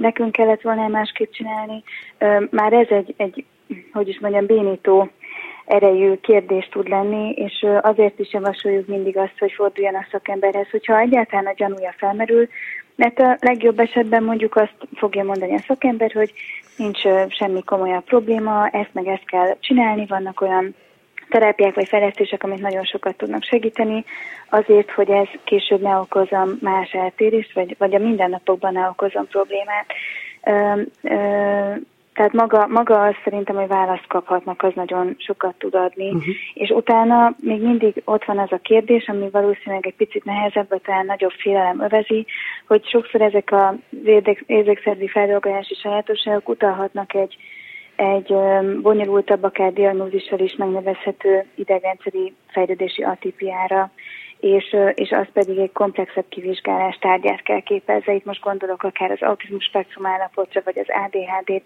[0.00, 1.82] nekünk kellett volna másképp csinálni.
[2.50, 3.44] Már ez egy, egy
[3.92, 5.10] hogy is mondjam, bénító
[5.66, 10.98] erejű kérdés tud lenni, és azért is javasoljuk mindig azt, hogy forduljon a szakemberhez, hogyha
[10.98, 12.48] egyáltalán a gyanúja felmerül,
[12.96, 16.32] mert a legjobb esetben mondjuk azt fogja mondani a szakember, hogy
[16.76, 20.74] nincs semmi komolyabb probléma, ezt meg ezt kell csinálni, vannak olyan
[21.28, 24.04] terápiák vagy fejlesztések, amik nagyon sokat tudnak segíteni,
[24.50, 29.86] azért, hogy ez később ne okozom más eltérést, vagy, vagy a mindennapokban ne okozom problémát.
[30.44, 31.74] Ö, ö,
[32.16, 36.06] tehát maga, maga az szerintem, hogy választ kaphatnak, az nagyon sokat tud adni.
[36.06, 36.34] Uh-huh.
[36.54, 40.80] És utána még mindig ott van az a kérdés, ami valószínűleg egy picit nehezebb, vagy
[40.80, 42.26] talán nagyobb félelem övezi,
[42.66, 43.74] hogy sokszor ezek az
[44.46, 47.36] érzékszervi feldolgozási sajátosságok utalhatnak egy,
[47.96, 48.34] egy
[48.82, 53.90] bonyolultabb, akár diagnózissal is megnevezhető idegrendszeri fejlődési atípiára
[54.40, 58.12] és, és az pedig egy komplexebb kivizsgálás tárgyát kell képezze.
[58.12, 61.62] Itt most gondolok akár az autizmus spektrum állapotra, vagy az ADHD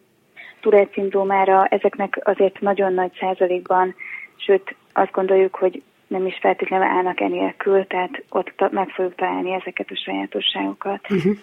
[0.60, 3.94] Tourette szindrómára, ezeknek azért nagyon nagy százalékban,
[4.36, 9.90] sőt azt gondoljuk, hogy nem is feltétlenül állnak enélkül, tehát ott meg fogjuk találni ezeket
[9.90, 11.00] a sajátosságokat.
[11.10, 11.36] Uh-huh.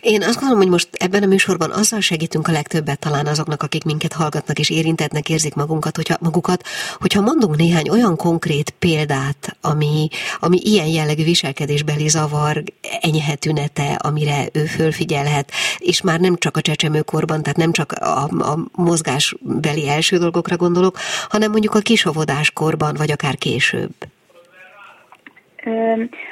[0.00, 3.84] Én azt gondolom, hogy most ebben a műsorban azzal segítünk a legtöbbet talán azoknak, akik
[3.84, 6.66] minket hallgatnak és érintetnek érzik magunkat, hogyha, magukat,
[6.98, 10.08] hogyha mondunk néhány olyan konkrét példát, ami,
[10.40, 12.62] ami ilyen jellegű viselkedésbeli zavar,
[13.00, 18.22] enyhe tünete, amire ő fölfigyelhet, és már nem csak a csecsemőkorban, tehát nem csak a,
[18.22, 23.92] a mozgásbeli első dolgokra gondolok, hanem mondjuk a kisavodáskorban, vagy akár később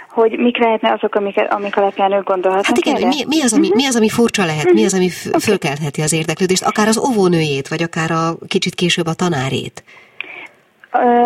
[0.09, 3.63] hogy mik lehetne azok, amik, amik alapján ők gondolhatnak Hát igen, mi, mi, az, ami,
[3.63, 3.81] uh-huh.
[3.81, 4.79] mi az, ami furcsa lehet, uh-huh.
[4.79, 5.41] mi az, ami f- okay.
[5.41, 9.85] fölkeltheti az érdeklődést, akár az óvónőjét, vagy akár a kicsit később a tanárét?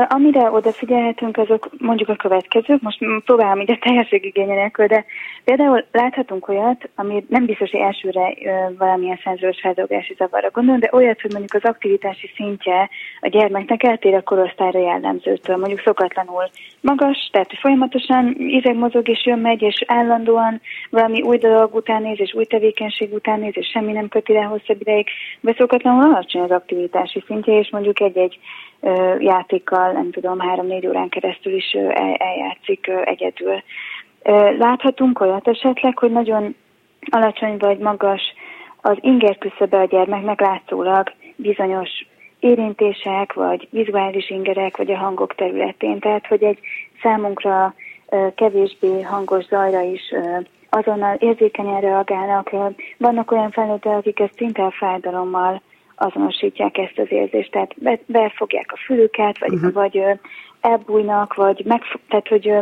[0.08, 5.04] Amire odafigyelhetünk, azok mondjuk a következők, most próbálom így a teljességigénye nélkül, de
[5.44, 8.34] például láthatunk olyat, ami nem biztos, hogy elsőre
[8.78, 12.88] valamilyen szenzoros feldolgási zavarra gondolom, de olyat, hogy mondjuk az aktivitási szintje
[13.20, 16.44] a gyermeknek eltér a korosztályra jellemzőtől, mondjuk szokatlanul
[16.80, 18.36] magas, tehát folyamatosan
[18.74, 23.40] mozog és jön megy, és állandóan valami új dolog után néz, és új tevékenység után
[23.40, 25.08] néz, és semmi nem köti le hosszabb ideig,
[25.40, 28.38] vagy szokatlanul alacsony az aktivitási szintje, és mondjuk egy-egy
[29.18, 31.76] játékkal, nem tudom, három-négy órán keresztül is
[32.16, 33.62] eljátszik egyedül.
[34.58, 36.54] Láthatunk olyat esetleg, hogy nagyon
[37.10, 38.22] alacsony vagy magas
[38.80, 41.90] az inger küszöbe a gyermeknek látszólag bizonyos
[42.40, 45.98] érintések, vagy vizuális ingerek, vagy a hangok területén.
[45.98, 46.58] Tehát, hogy egy
[47.02, 47.74] számunkra
[48.34, 50.14] kevésbé hangos zajra is
[50.70, 52.50] azonnal érzékenyen reagálnak.
[52.98, 55.62] Vannak olyan felnőttek, akik ezt szinte fájdalommal
[55.96, 57.74] azonosítják ezt az érzést, tehát
[58.06, 59.72] befogják a fülüket, vagy, uh-huh.
[59.72, 60.02] vagy
[60.60, 62.52] elbújnak, vagy meg, tehát, hogy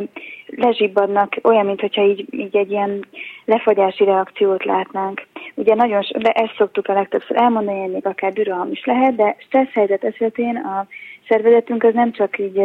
[0.46, 3.06] lezsibbadnak, olyan, mintha így, így egy ilyen
[3.44, 5.26] lefagyási reakciót látnánk.
[5.54, 9.72] Ugye nagyon, de ezt szoktuk a legtöbbször elmondani, még akár düröham is lehet, de stressz
[9.72, 10.86] helyzet esetén a
[11.28, 12.62] szervezetünk az nem csak így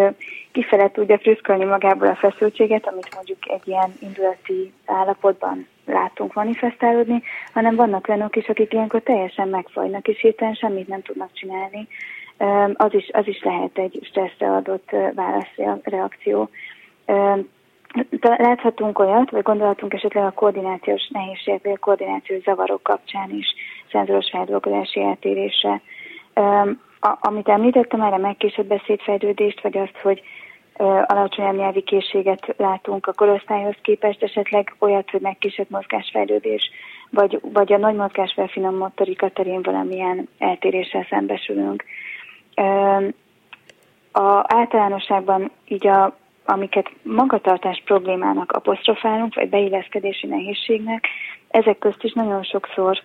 [0.52, 7.22] kifele tudja früszkölni magából a feszültséget, amit mondjuk egy ilyen indulati állapotban látunk manifestálódni,
[7.54, 11.88] hanem vannak olyanok is, akik ilyenkor teljesen megfajnak, és hirtelen semmit nem tudnak csinálni.
[12.74, 16.50] Az is, az is lehet egy stresszre adott válaszreakció.
[18.20, 23.48] Láthatunk olyat, vagy gondolhatunk esetleg a koordinációs nehézségek, vagy a koordinációs zavarok kapcsán is
[23.92, 25.82] szenzoros feldolgozási eltérésre.
[27.00, 30.22] Amit említettem, erre megkésett beszédfejlődést, vagy azt, hogy
[30.84, 36.70] alacsonyabb nyelvi készséget látunk a korosztályhoz képest, esetleg olyat, hogy megkísért mozgásfejlődés,
[37.10, 41.84] vagy, vagy a nagy mozgásfel finom motorika terén valamilyen eltéréssel szembesülünk.
[44.12, 51.08] A általánosságban így a, amiket magatartás problémának apostrofálunk, vagy beilleszkedési nehézségnek,
[51.48, 53.04] ezek közt is nagyon sokszor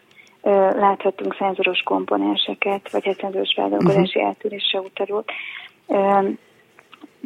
[0.72, 4.24] láthatunk szenzoros komponenseket, vagy hát szenzoros feldolgozási uh-huh.
[4.24, 5.24] eltűrésre utaló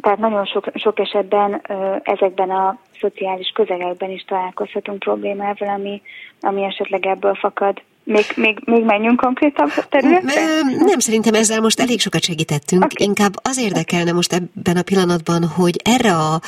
[0.01, 1.61] tehát nagyon sok, sok esetben
[2.03, 6.01] ezekben a szociális közegekben is találkozhatunk problémával, ami,
[6.41, 7.81] ami esetleg ebből fakad.
[8.03, 10.41] Még, még, még menjünk konkrétabb területre?
[10.77, 12.83] Nem, szerintem ezzel most elég sokat segítettünk.
[12.83, 13.07] Okay.
[13.07, 16.39] Inkább az érdekelne most ebben a pillanatban, hogy erre a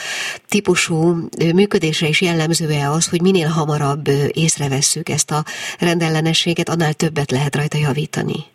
[0.48, 1.16] típusú
[1.56, 5.44] működésre is jellemző-e az, hogy minél hamarabb észrevesszük ezt a
[5.80, 8.46] rendellenességet, annál többet lehet rajta javítani.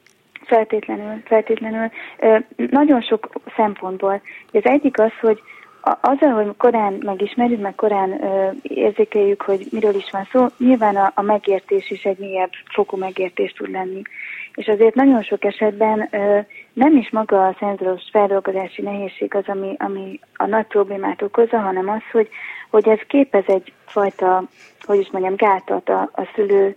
[0.55, 1.91] Feltétlenül, feltétlenül.
[2.57, 4.21] Nagyon sok szempontból.
[4.53, 5.41] Az egyik az, hogy
[6.01, 11.13] azzal, hogy korán megismerjük, meg korán ö, érzékeljük, hogy miről is van szó, nyilván a,
[11.15, 14.03] a megértés is egy mélyebb fokú megértés tud lenni.
[14.55, 16.09] És azért nagyon sok esetben
[16.73, 21.89] nem is maga a szenzoros feldolgozási nehézség az, ami, ami a nagy problémát okozza, hanem
[21.89, 22.29] az, hogy,
[22.71, 24.43] hogy ez képez egyfajta,
[24.81, 26.77] hogy is mondjam, gátat a, a szülő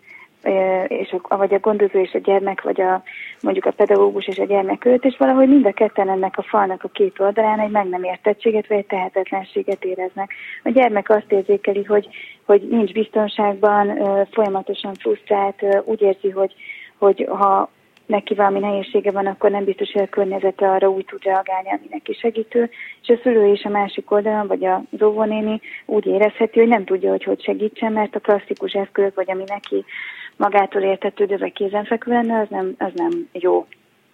[0.88, 3.04] és a, vagy a gondozó és a gyermek, vagy a,
[3.42, 6.84] mondjuk a pedagógus és a gyermek között, és valahogy mind a ketten ennek a falnak
[6.84, 10.32] a két oldalán egy meg nem értettséget, vagy egy tehetetlenséget éreznek.
[10.64, 12.08] A gyermek azt érzékeli, hogy,
[12.46, 14.00] hogy nincs biztonságban,
[14.32, 16.54] folyamatosan frusztrált, úgy érzi, hogy,
[16.98, 17.70] hogy ha
[18.08, 21.88] neki valami nehézsége van, akkor nem biztos, hogy a környezete arra úgy tud reagálni, ami
[21.90, 22.70] neki segítő,
[23.02, 27.10] és a szülő is a másik oldalon, vagy a óvónéni úgy érezheti, hogy nem tudja,
[27.10, 29.86] hogy hogy segítsen, mert a klasszikus eszközök, vagy ami neki
[30.38, 33.66] magától értetődő, vagy kézenfekvő lenne, az nem, az nem jó.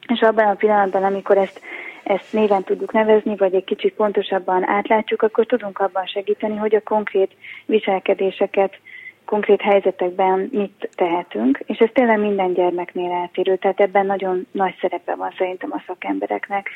[0.07, 1.61] És abban a pillanatban, amikor ezt,
[2.03, 6.81] ezt néven tudjuk nevezni, vagy egy kicsit pontosabban átlátjuk, akkor tudunk abban segíteni, hogy a
[6.83, 7.31] konkrét
[7.65, 8.79] viselkedéseket
[9.25, 15.15] konkrét helyzetekben mit tehetünk, és ez tényleg minden gyermeknél eltérő, tehát ebben nagyon nagy szerepe
[15.15, 16.69] van szerintem a szakembereknek.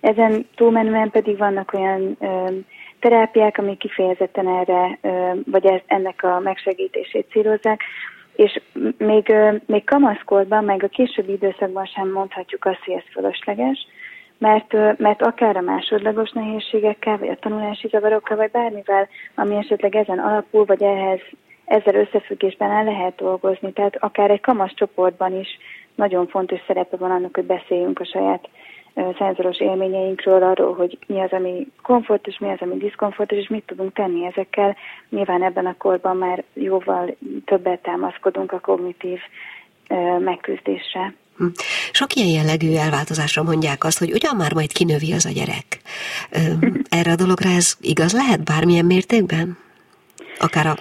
[0.00, 2.48] Ezen túlmenően pedig vannak olyan ö,
[3.00, 7.80] terápiák, amik kifejezetten erre, ö, vagy ez, ennek a megsegítését célozzák,
[8.36, 8.60] és
[8.98, 9.34] még,
[9.66, 13.86] még kamaszkorban, meg a későbbi időszakban sem mondhatjuk azt, hogy ez fölösleges,
[14.38, 20.18] mert, mert akár a másodlagos nehézségekkel, vagy a tanulási zavarokkal, vagy bármivel, ami esetleg ezen
[20.18, 21.20] alapul, vagy ehhez
[21.64, 23.72] ezzel összefüggésben el lehet dolgozni.
[23.72, 25.58] Tehát akár egy kamasz csoportban is
[25.94, 28.48] nagyon fontos szerepe van annak, hogy beszéljünk a saját
[29.18, 33.92] szenzoros élményeinkről, arról, hogy mi az, ami komfortos, mi az, ami diszkomfortos, és mit tudunk
[33.92, 34.76] tenni ezekkel.
[35.08, 39.18] Nyilván ebben a korban már jóval többet támaszkodunk a kognitív
[40.18, 41.14] megküzdésre.
[41.36, 41.46] Hm.
[41.92, 45.80] Sok ilyen jellegű elváltozásra mondják azt, hogy ugyan már majd kinövi az a gyerek.
[46.98, 49.63] Erre a dologra ez igaz lehet bármilyen mértékben?
[50.38, 50.74] Akár a...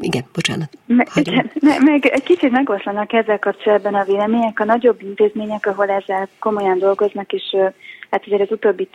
[0.00, 0.68] Igen, bocsánat.
[0.86, 4.60] Me, igen, me, meg egy kicsit megoszlanak ezzel kapcsolatban a vélemények.
[4.60, 7.56] A nagyobb intézmények, ahol ezzel komolyan dolgoznak, és
[8.10, 8.88] hát azért az utóbbi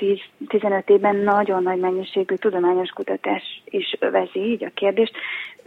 [0.48, 5.14] 10-15 évben nagyon nagy mennyiségű tudományos kutatás is övezi így a kérdést.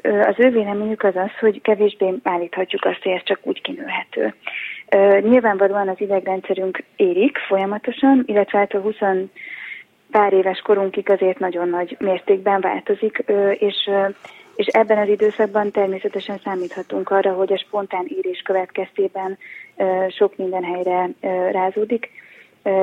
[0.03, 4.35] Az ő véleményük az az, hogy kevésbé állíthatjuk azt, hogy ez csak úgy kinőhető.
[5.29, 9.01] Nyilvánvalóan az idegrendszerünk érik folyamatosan, illetve hát a 20
[10.15, 13.25] pár éves korunkig azért nagyon nagy mértékben változik,
[13.59, 13.91] és
[14.55, 19.39] és ebben az időszakban természetesen számíthatunk arra, hogy a spontán írés következtében
[20.09, 21.11] sok minden helyre
[21.51, 22.11] rázódik,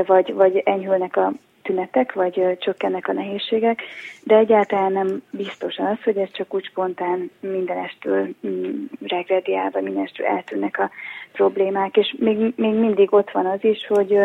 [0.05, 3.81] vagy, vagy enyhülnek a tünetek, vagy csökkennek a nehézségek,
[4.23, 10.79] de egyáltalán nem biztos az, hogy ez csak úgy spontán mindenestől mm, regrediálva, mindenestől eltűnnek
[10.79, 10.89] a
[11.31, 14.17] problémák, és még, még mindig ott van az is, hogy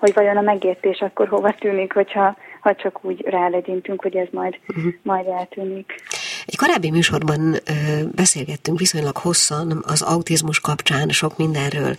[0.00, 4.58] hogy vajon a megértés akkor hova tűnik, hogyha ha csak úgy rálegyintünk, hogy ez majd,
[4.68, 4.92] uh-huh.
[5.02, 5.94] majd eltűnik.
[6.46, 7.58] Egy korábbi műsorban ö,
[8.14, 11.94] beszélgettünk viszonylag hosszan az autizmus kapcsán sok mindenről,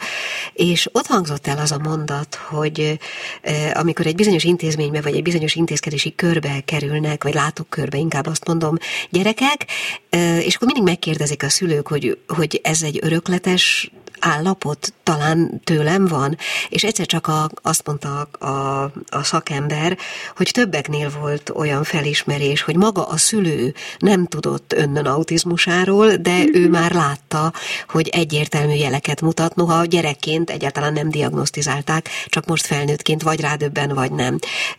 [0.54, 2.98] és ott hangzott el az a mondat, hogy
[3.44, 8.48] ö, amikor egy bizonyos intézménybe vagy egy bizonyos intézkedési körbe kerülnek, vagy látókörbe inkább azt
[8.48, 8.76] mondom,
[9.10, 9.66] gyerekek,
[10.10, 13.92] ö, és akkor mindig megkérdezik a szülők, hogy, hogy ez egy örökletes
[14.22, 16.36] állapot talán tőlem van,
[16.70, 19.98] és egyszer csak a, azt mondta a, a szakember,
[20.38, 26.64] hogy többeknél volt olyan felismerés, hogy maga a szülő nem tudott önnön autizmusáról, de mm-hmm.
[26.64, 27.52] ő már látta,
[27.88, 34.12] hogy egyértelmű jeleket mutat, noha gyerekként egyáltalán nem diagnosztizálták, csak most felnőttként vagy rádöbben, vagy
[34.12, 34.38] nem.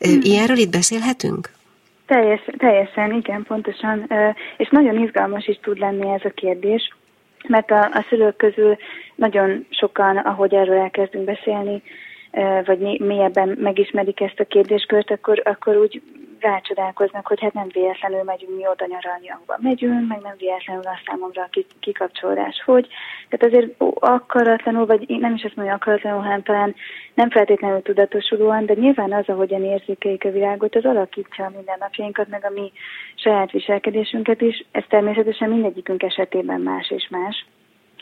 [0.08, 0.20] Mm-hmm.
[0.22, 1.50] Ilyenről itt beszélhetünk?
[2.06, 4.10] Teljes, teljesen, igen, pontosan.
[4.56, 6.90] És nagyon izgalmas is tud lenni ez a kérdés,
[7.48, 8.76] mert a, a szülők közül
[9.14, 11.82] nagyon sokan, ahogy erről elkezdünk beszélni,
[12.64, 16.02] vagy mélyebben megismerik ezt a kérdéskört, akkor, akkor úgy
[16.42, 21.00] rácsodálkoznak, hogy hát nem véletlenül megyünk mi oda nyaralni, ahova megyünk, meg nem véletlenül a
[21.06, 22.88] számomra a kikapcsolódás, hogy.
[23.28, 26.74] Tehát azért akaratlanul, vagy nem is azt mondja akaratlanul, hanem talán
[27.14, 32.44] nem feltétlenül tudatosulóan, de nyilván az, ahogyan érzékeljük a világot, az alakítja a mindennapjainkat, meg
[32.44, 32.72] a mi
[33.14, 34.64] saját viselkedésünket is.
[34.70, 37.46] Ez természetesen mindegyikünk esetében más és más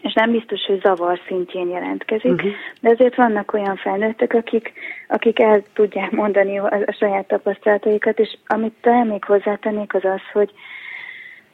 [0.02, 2.50] és nem biztos, hogy zavar szintjén jelentkezik, uh-huh.
[2.80, 4.72] de azért vannak olyan felnőttek, akik,
[5.08, 10.20] akik el tudják mondani a, a saját tapasztalataikat, és amit talán még hozzátennék az az,
[10.32, 10.50] hogy,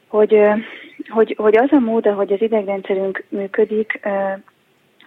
[0.07, 0.39] hogy,
[1.07, 3.99] hogy, hogy az a mód, ahogy az idegrendszerünk működik,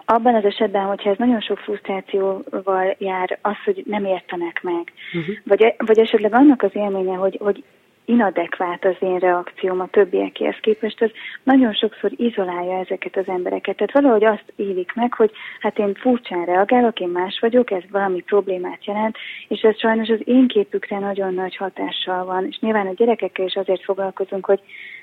[0.04, 5.34] abban az esetben, hogyha ez nagyon sok frusztrációval jár, az, hogy nem értenek meg, uh-huh.
[5.44, 7.64] vagy, vagy esetleg annak az élménye, hogy, hogy
[8.10, 11.10] inadekvát az én reakcióm a többiekéhez képest, az
[11.42, 13.76] nagyon sokszor izolálja ezeket az embereket.
[13.76, 15.30] Tehát valahogy azt élik meg, hogy
[15.60, 19.16] hát én furcsán reagálok, én más vagyok, ez valami problémát jelent,
[19.48, 22.46] és ez sajnos az én képükre nagyon nagy hatással van.
[22.46, 24.60] És nyilván a gyerekekkel is azért foglalkozunk, hogy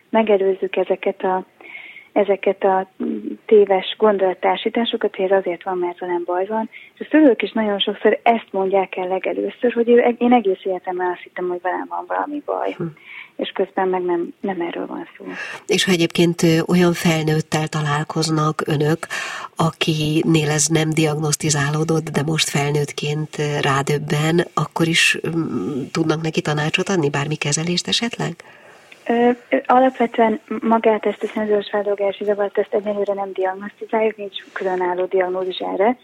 [0.10, 1.45] megelőzzük ezeket a
[2.18, 2.88] ezeket a
[3.45, 6.70] téves gondolattársításokat, hogy ez azért van, mert velem baj van.
[6.93, 9.88] És a szülők is nagyon sokszor ezt mondják el legelőször, hogy
[10.18, 12.72] én egész életemben azt hittem, hogy velem van valami baj.
[12.78, 12.84] Hm.
[13.36, 15.26] És közben meg nem, nem erről van szó.
[15.68, 19.07] És ha egyébként olyan felnőttel találkoznak önök,
[19.55, 25.18] akinél ez nem diagnosztizálódott, de most felnőttként rádöbben, akkor is
[25.91, 28.36] tudnak neki tanácsot adni, bármi kezelést esetleg?
[29.66, 35.97] Alapvetően magát ezt a szenzoros feldolgási zavart, ezt egyelőre nem diagnosztizáljuk, nincs különálló diagnózis erre,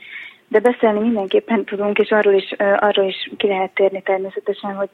[0.48, 4.90] de beszélni mindenképpen tudunk, és arról is, arról is ki lehet térni természetesen, hogy,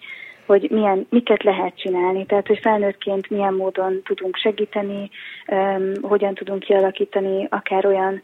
[0.46, 5.10] hogy milyen, miket lehet csinálni, tehát hogy felnőttként milyen módon tudunk segíteni,
[6.02, 8.22] hogyan tudunk kialakítani akár olyan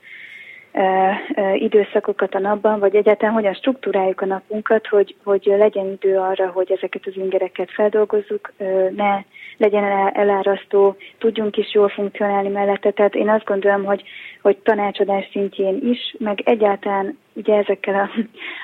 [1.53, 6.71] időszakokat a napban, vagy egyáltalán hogyan struktúráljuk a napunkat, hogy, hogy legyen idő arra, hogy
[6.71, 8.53] ezeket az ingereket feldolgozzuk,
[8.95, 9.23] ne
[9.57, 12.91] legyen elárasztó, tudjunk is jól funkcionálni mellette.
[12.91, 14.03] Tehát én azt gondolom, hogy,
[14.41, 18.09] hogy tanácsadás szintjén is, meg egyáltalán ugye ezekkel a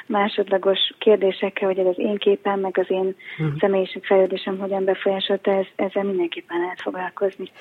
[0.06, 3.60] másodlagos kérdésekkel, hogy ez az én képem, meg az én uh-huh.
[3.60, 7.52] személyiség fejlődésem hogyan befolyásolta, ez, ezzel mindenképpen lehet foglalkozni.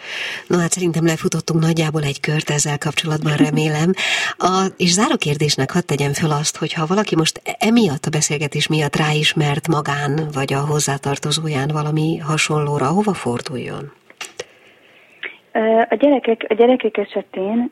[0.47, 3.91] No hát szerintem lefutottunk nagyjából egy kört ezzel kapcsolatban, remélem.
[4.39, 8.69] A, és záró kérdésnek hadd tegyem föl azt, hogy ha valaki most emiatt a beszélgetés
[8.69, 13.93] miatt ráismert magán, vagy a hozzátartozóján valami hasonlóra, hova forduljon?
[15.89, 17.71] A gyerekek, a gyerekek esetén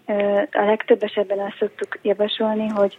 [0.52, 2.98] a legtöbb esetben azt szoktuk javasolni, hogy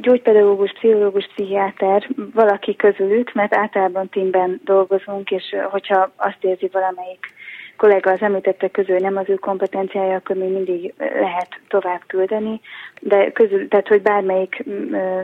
[0.00, 7.36] gyógypedagógus, pszichológus, pszichiáter, valaki közülük, mert általában tímben dolgozunk, és hogyha azt érzi valamelyik
[7.78, 12.60] kollega az említettek közül nem az ő kompetenciája, akkor még mindig lehet tovább küldeni,
[13.00, 14.64] de közül, tehát hogy bármelyik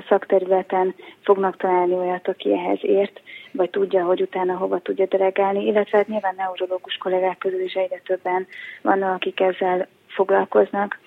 [0.08, 3.20] szakterületen fognak találni olyat, aki ehhez ért.
[3.52, 8.00] vagy tudja, hogy utána hova tudja delegálni, illetve hát nyilván neurológus kollégák közül is egyre
[8.06, 8.46] többen
[8.82, 10.98] vannak, akik ezzel foglalkoznak.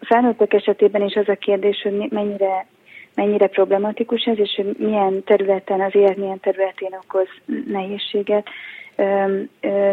[0.00, 2.66] A felnőttek esetében is az a kérdés, hogy mennyire
[3.14, 7.28] mennyire problematikus ez, és milyen területen, az élet milyen területén okoz
[7.66, 8.46] nehézséget.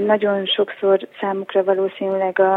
[0.05, 2.55] Nagyon sokszor számukra valószínűleg a,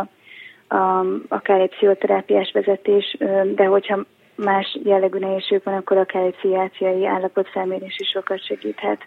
[0.77, 3.17] a, akár egy pszichoterápiás vezetés,
[3.55, 4.05] de hogyha
[4.35, 9.07] más jellegű nehézség van, akkor akár egy pszichiátriai állapotfelmérés is sokat segíthet.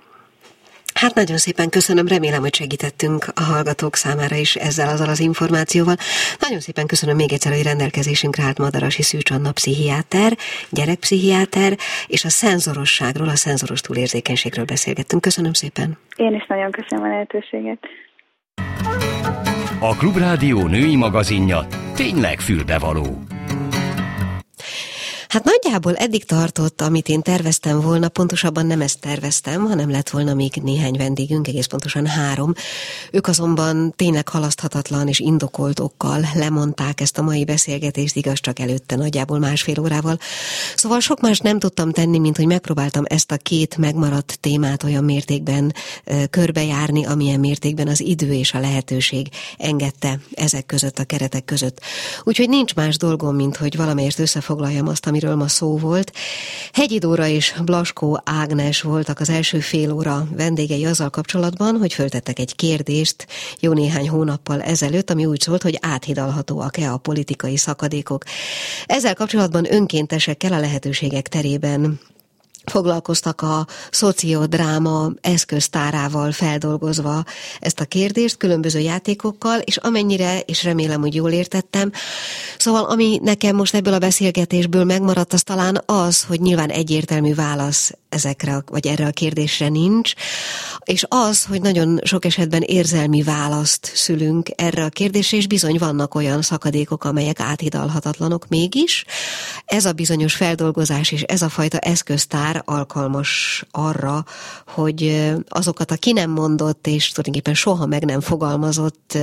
[0.99, 5.95] Hát nagyon szépen köszönöm, remélem, hogy segítettünk a hallgatók számára is ezzel azzal az információval.
[6.39, 10.37] Nagyon szépen köszönöm még egyszer, hogy rendelkezésünkre állt Madarasi Szűcs Anna pszichiáter,
[10.69, 11.77] gyerekpszichiáter,
[12.07, 15.21] és a szenzorosságról, a szenzoros túlérzékenységről beszélgettünk.
[15.21, 15.97] Köszönöm szépen.
[16.15, 17.79] Én is nagyon köszönöm a lehetőséget.
[19.79, 23.23] A Klubrádió női magazinja tényleg fülbevaló.
[25.27, 30.33] Hát nagyjából eddig tartott, amit én terveztem volna, pontosabban nem ezt terveztem, hanem lett volna
[30.33, 32.53] még néhány vendégünk, egész pontosan három.
[33.11, 38.95] Ők azonban tényleg halaszthatatlan és indokolt okkal lemondták ezt a mai beszélgetést, igaz csak előtte
[38.95, 40.17] nagyjából másfél órával.
[40.75, 45.03] Szóval sok más nem tudtam tenni, mint hogy megpróbáltam ezt a két megmaradt témát olyan
[45.03, 45.73] mértékben
[46.03, 51.81] e, körbejárni, amilyen mértékben az idő és a lehetőség engedte ezek között, a keretek között.
[52.23, 56.11] Úgyhogy nincs más dolgom, mint hogy valamelyest összefoglaljam azt, amiről ma szó volt.
[56.73, 62.39] Hegyi Dóra és Blaskó Ágnes voltak az első fél óra vendégei azzal kapcsolatban, hogy föltettek
[62.39, 63.27] egy kérdést
[63.59, 68.23] jó néhány hónappal ezelőtt, ami úgy szólt, hogy áthidalhatóak-e a politikai szakadékok.
[68.85, 71.99] Ezzel kapcsolatban önkéntesekkel a lehetőségek terében
[72.71, 77.23] foglalkoztak a szociodráma eszköztárával feldolgozva
[77.59, 81.91] ezt a kérdést, különböző játékokkal, és amennyire, és remélem, hogy jól értettem,
[82.57, 87.91] szóval ami nekem most ebből a beszélgetésből megmaradt, az talán az, hogy nyilván egyértelmű válasz
[88.09, 90.13] ezekre, vagy erre a kérdésre nincs,
[90.83, 96.15] és az, hogy nagyon sok esetben érzelmi választ szülünk erre a kérdésre, és bizony vannak
[96.15, 99.05] olyan szakadékok, amelyek áthidalhatatlanok mégis.
[99.65, 104.25] Ez a bizonyos feldolgozás és ez a fajta eszköztár alkalmas arra,
[104.67, 109.17] hogy azokat a ki nem mondott és tulajdonképpen soha meg nem fogalmazott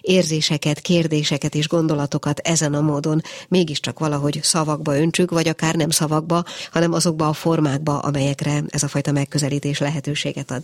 [0.00, 6.44] érzéseket, kérdéseket és gondolatokat ezen a módon mégiscsak valahogy szavakba öntsük, vagy akár nem szavakba,
[6.70, 10.62] hanem azokba a formákba, amelyekre ez a fajta megközelítés lehetőséget ad.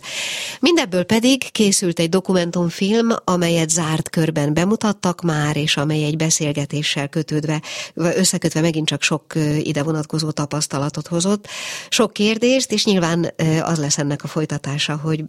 [0.59, 7.61] Mindebből pedig készült egy dokumentumfilm, amelyet zárt körben bemutattak már, és amely egy beszélgetéssel kötődve,
[7.93, 9.23] összekötve megint csak sok
[9.59, 11.47] ide vonatkozó tapasztalatot hozott.
[11.89, 15.23] Sok kérdést, és nyilván az lesz ennek a folytatása, hogy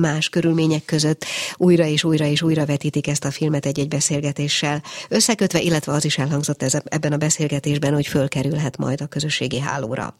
[0.00, 1.24] más körülmények között
[1.56, 6.18] újra és újra és újra vetítik ezt a filmet egy-egy beszélgetéssel összekötve, illetve az is
[6.18, 10.14] elhangzott ebben a beszélgetésben, hogy fölkerülhet majd a közösségi hálóra.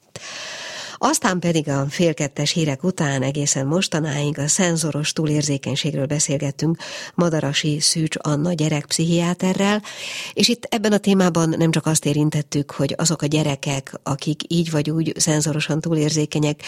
[1.05, 6.77] Aztán pedig a félkettes hírek után egészen mostanáig a szenzoros túlérzékenységről beszélgettünk
[7.15, 9.83] Madarasi Szűcs Anna gyerekpszichiáterrel,
[10.33, 14.71] és itt ebben a témában nem csak azt érintettük, hogy azok a gyerekek, akik így
[14.71, 16.63] vagy úgy szenzorosan túlérzékenyek,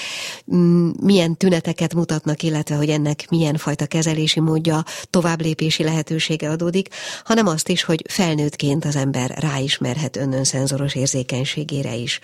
[1.01, 6.89] milyen tüneteket mutatnak, illetve hogy ennek milyen fajta kezelési módja, továbblépési lehetősége adódik,
[7.24, 12.20] hanem azt is, hogy felnőttként az ember ráismerhet önnön szenzoros érzékenységére is.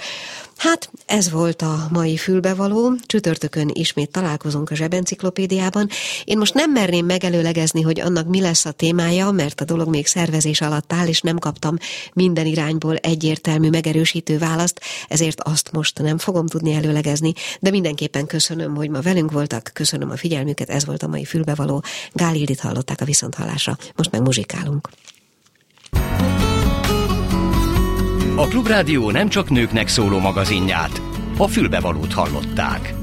[0.56, 2.92] Hát ez volt a mai fülbevaló.
[3.06, 5.88] Csütörtökön ismét találkozunk a zsebenciklopédiában.
[6.24, 10.06] Én most nem merném megelőlegezni, hogy annak mi lesz a témája, mert a dolog még
[10.06, 11.76] szervezés alatt áll, és nem kaptam
[12.12, 18.74] minden irányból egyértelmű megerősítő választ, ezért azt most nem fogom tudni előlegezni, de mindenképpen köszönöm,
[18.74, 21.82] hogy ma velünk voltak, köszönöm a figyelmüket, ez volt a mai fülbevaló.
[22.12, 24.88] Gál Ildit hallották a viszonthallásra, most meg muzsikálunk.
[28.36, 31.09] A Klubrádió nem csak nőknek szóló magazinját,
[31.42, 32.94] a fülbevalót hallották.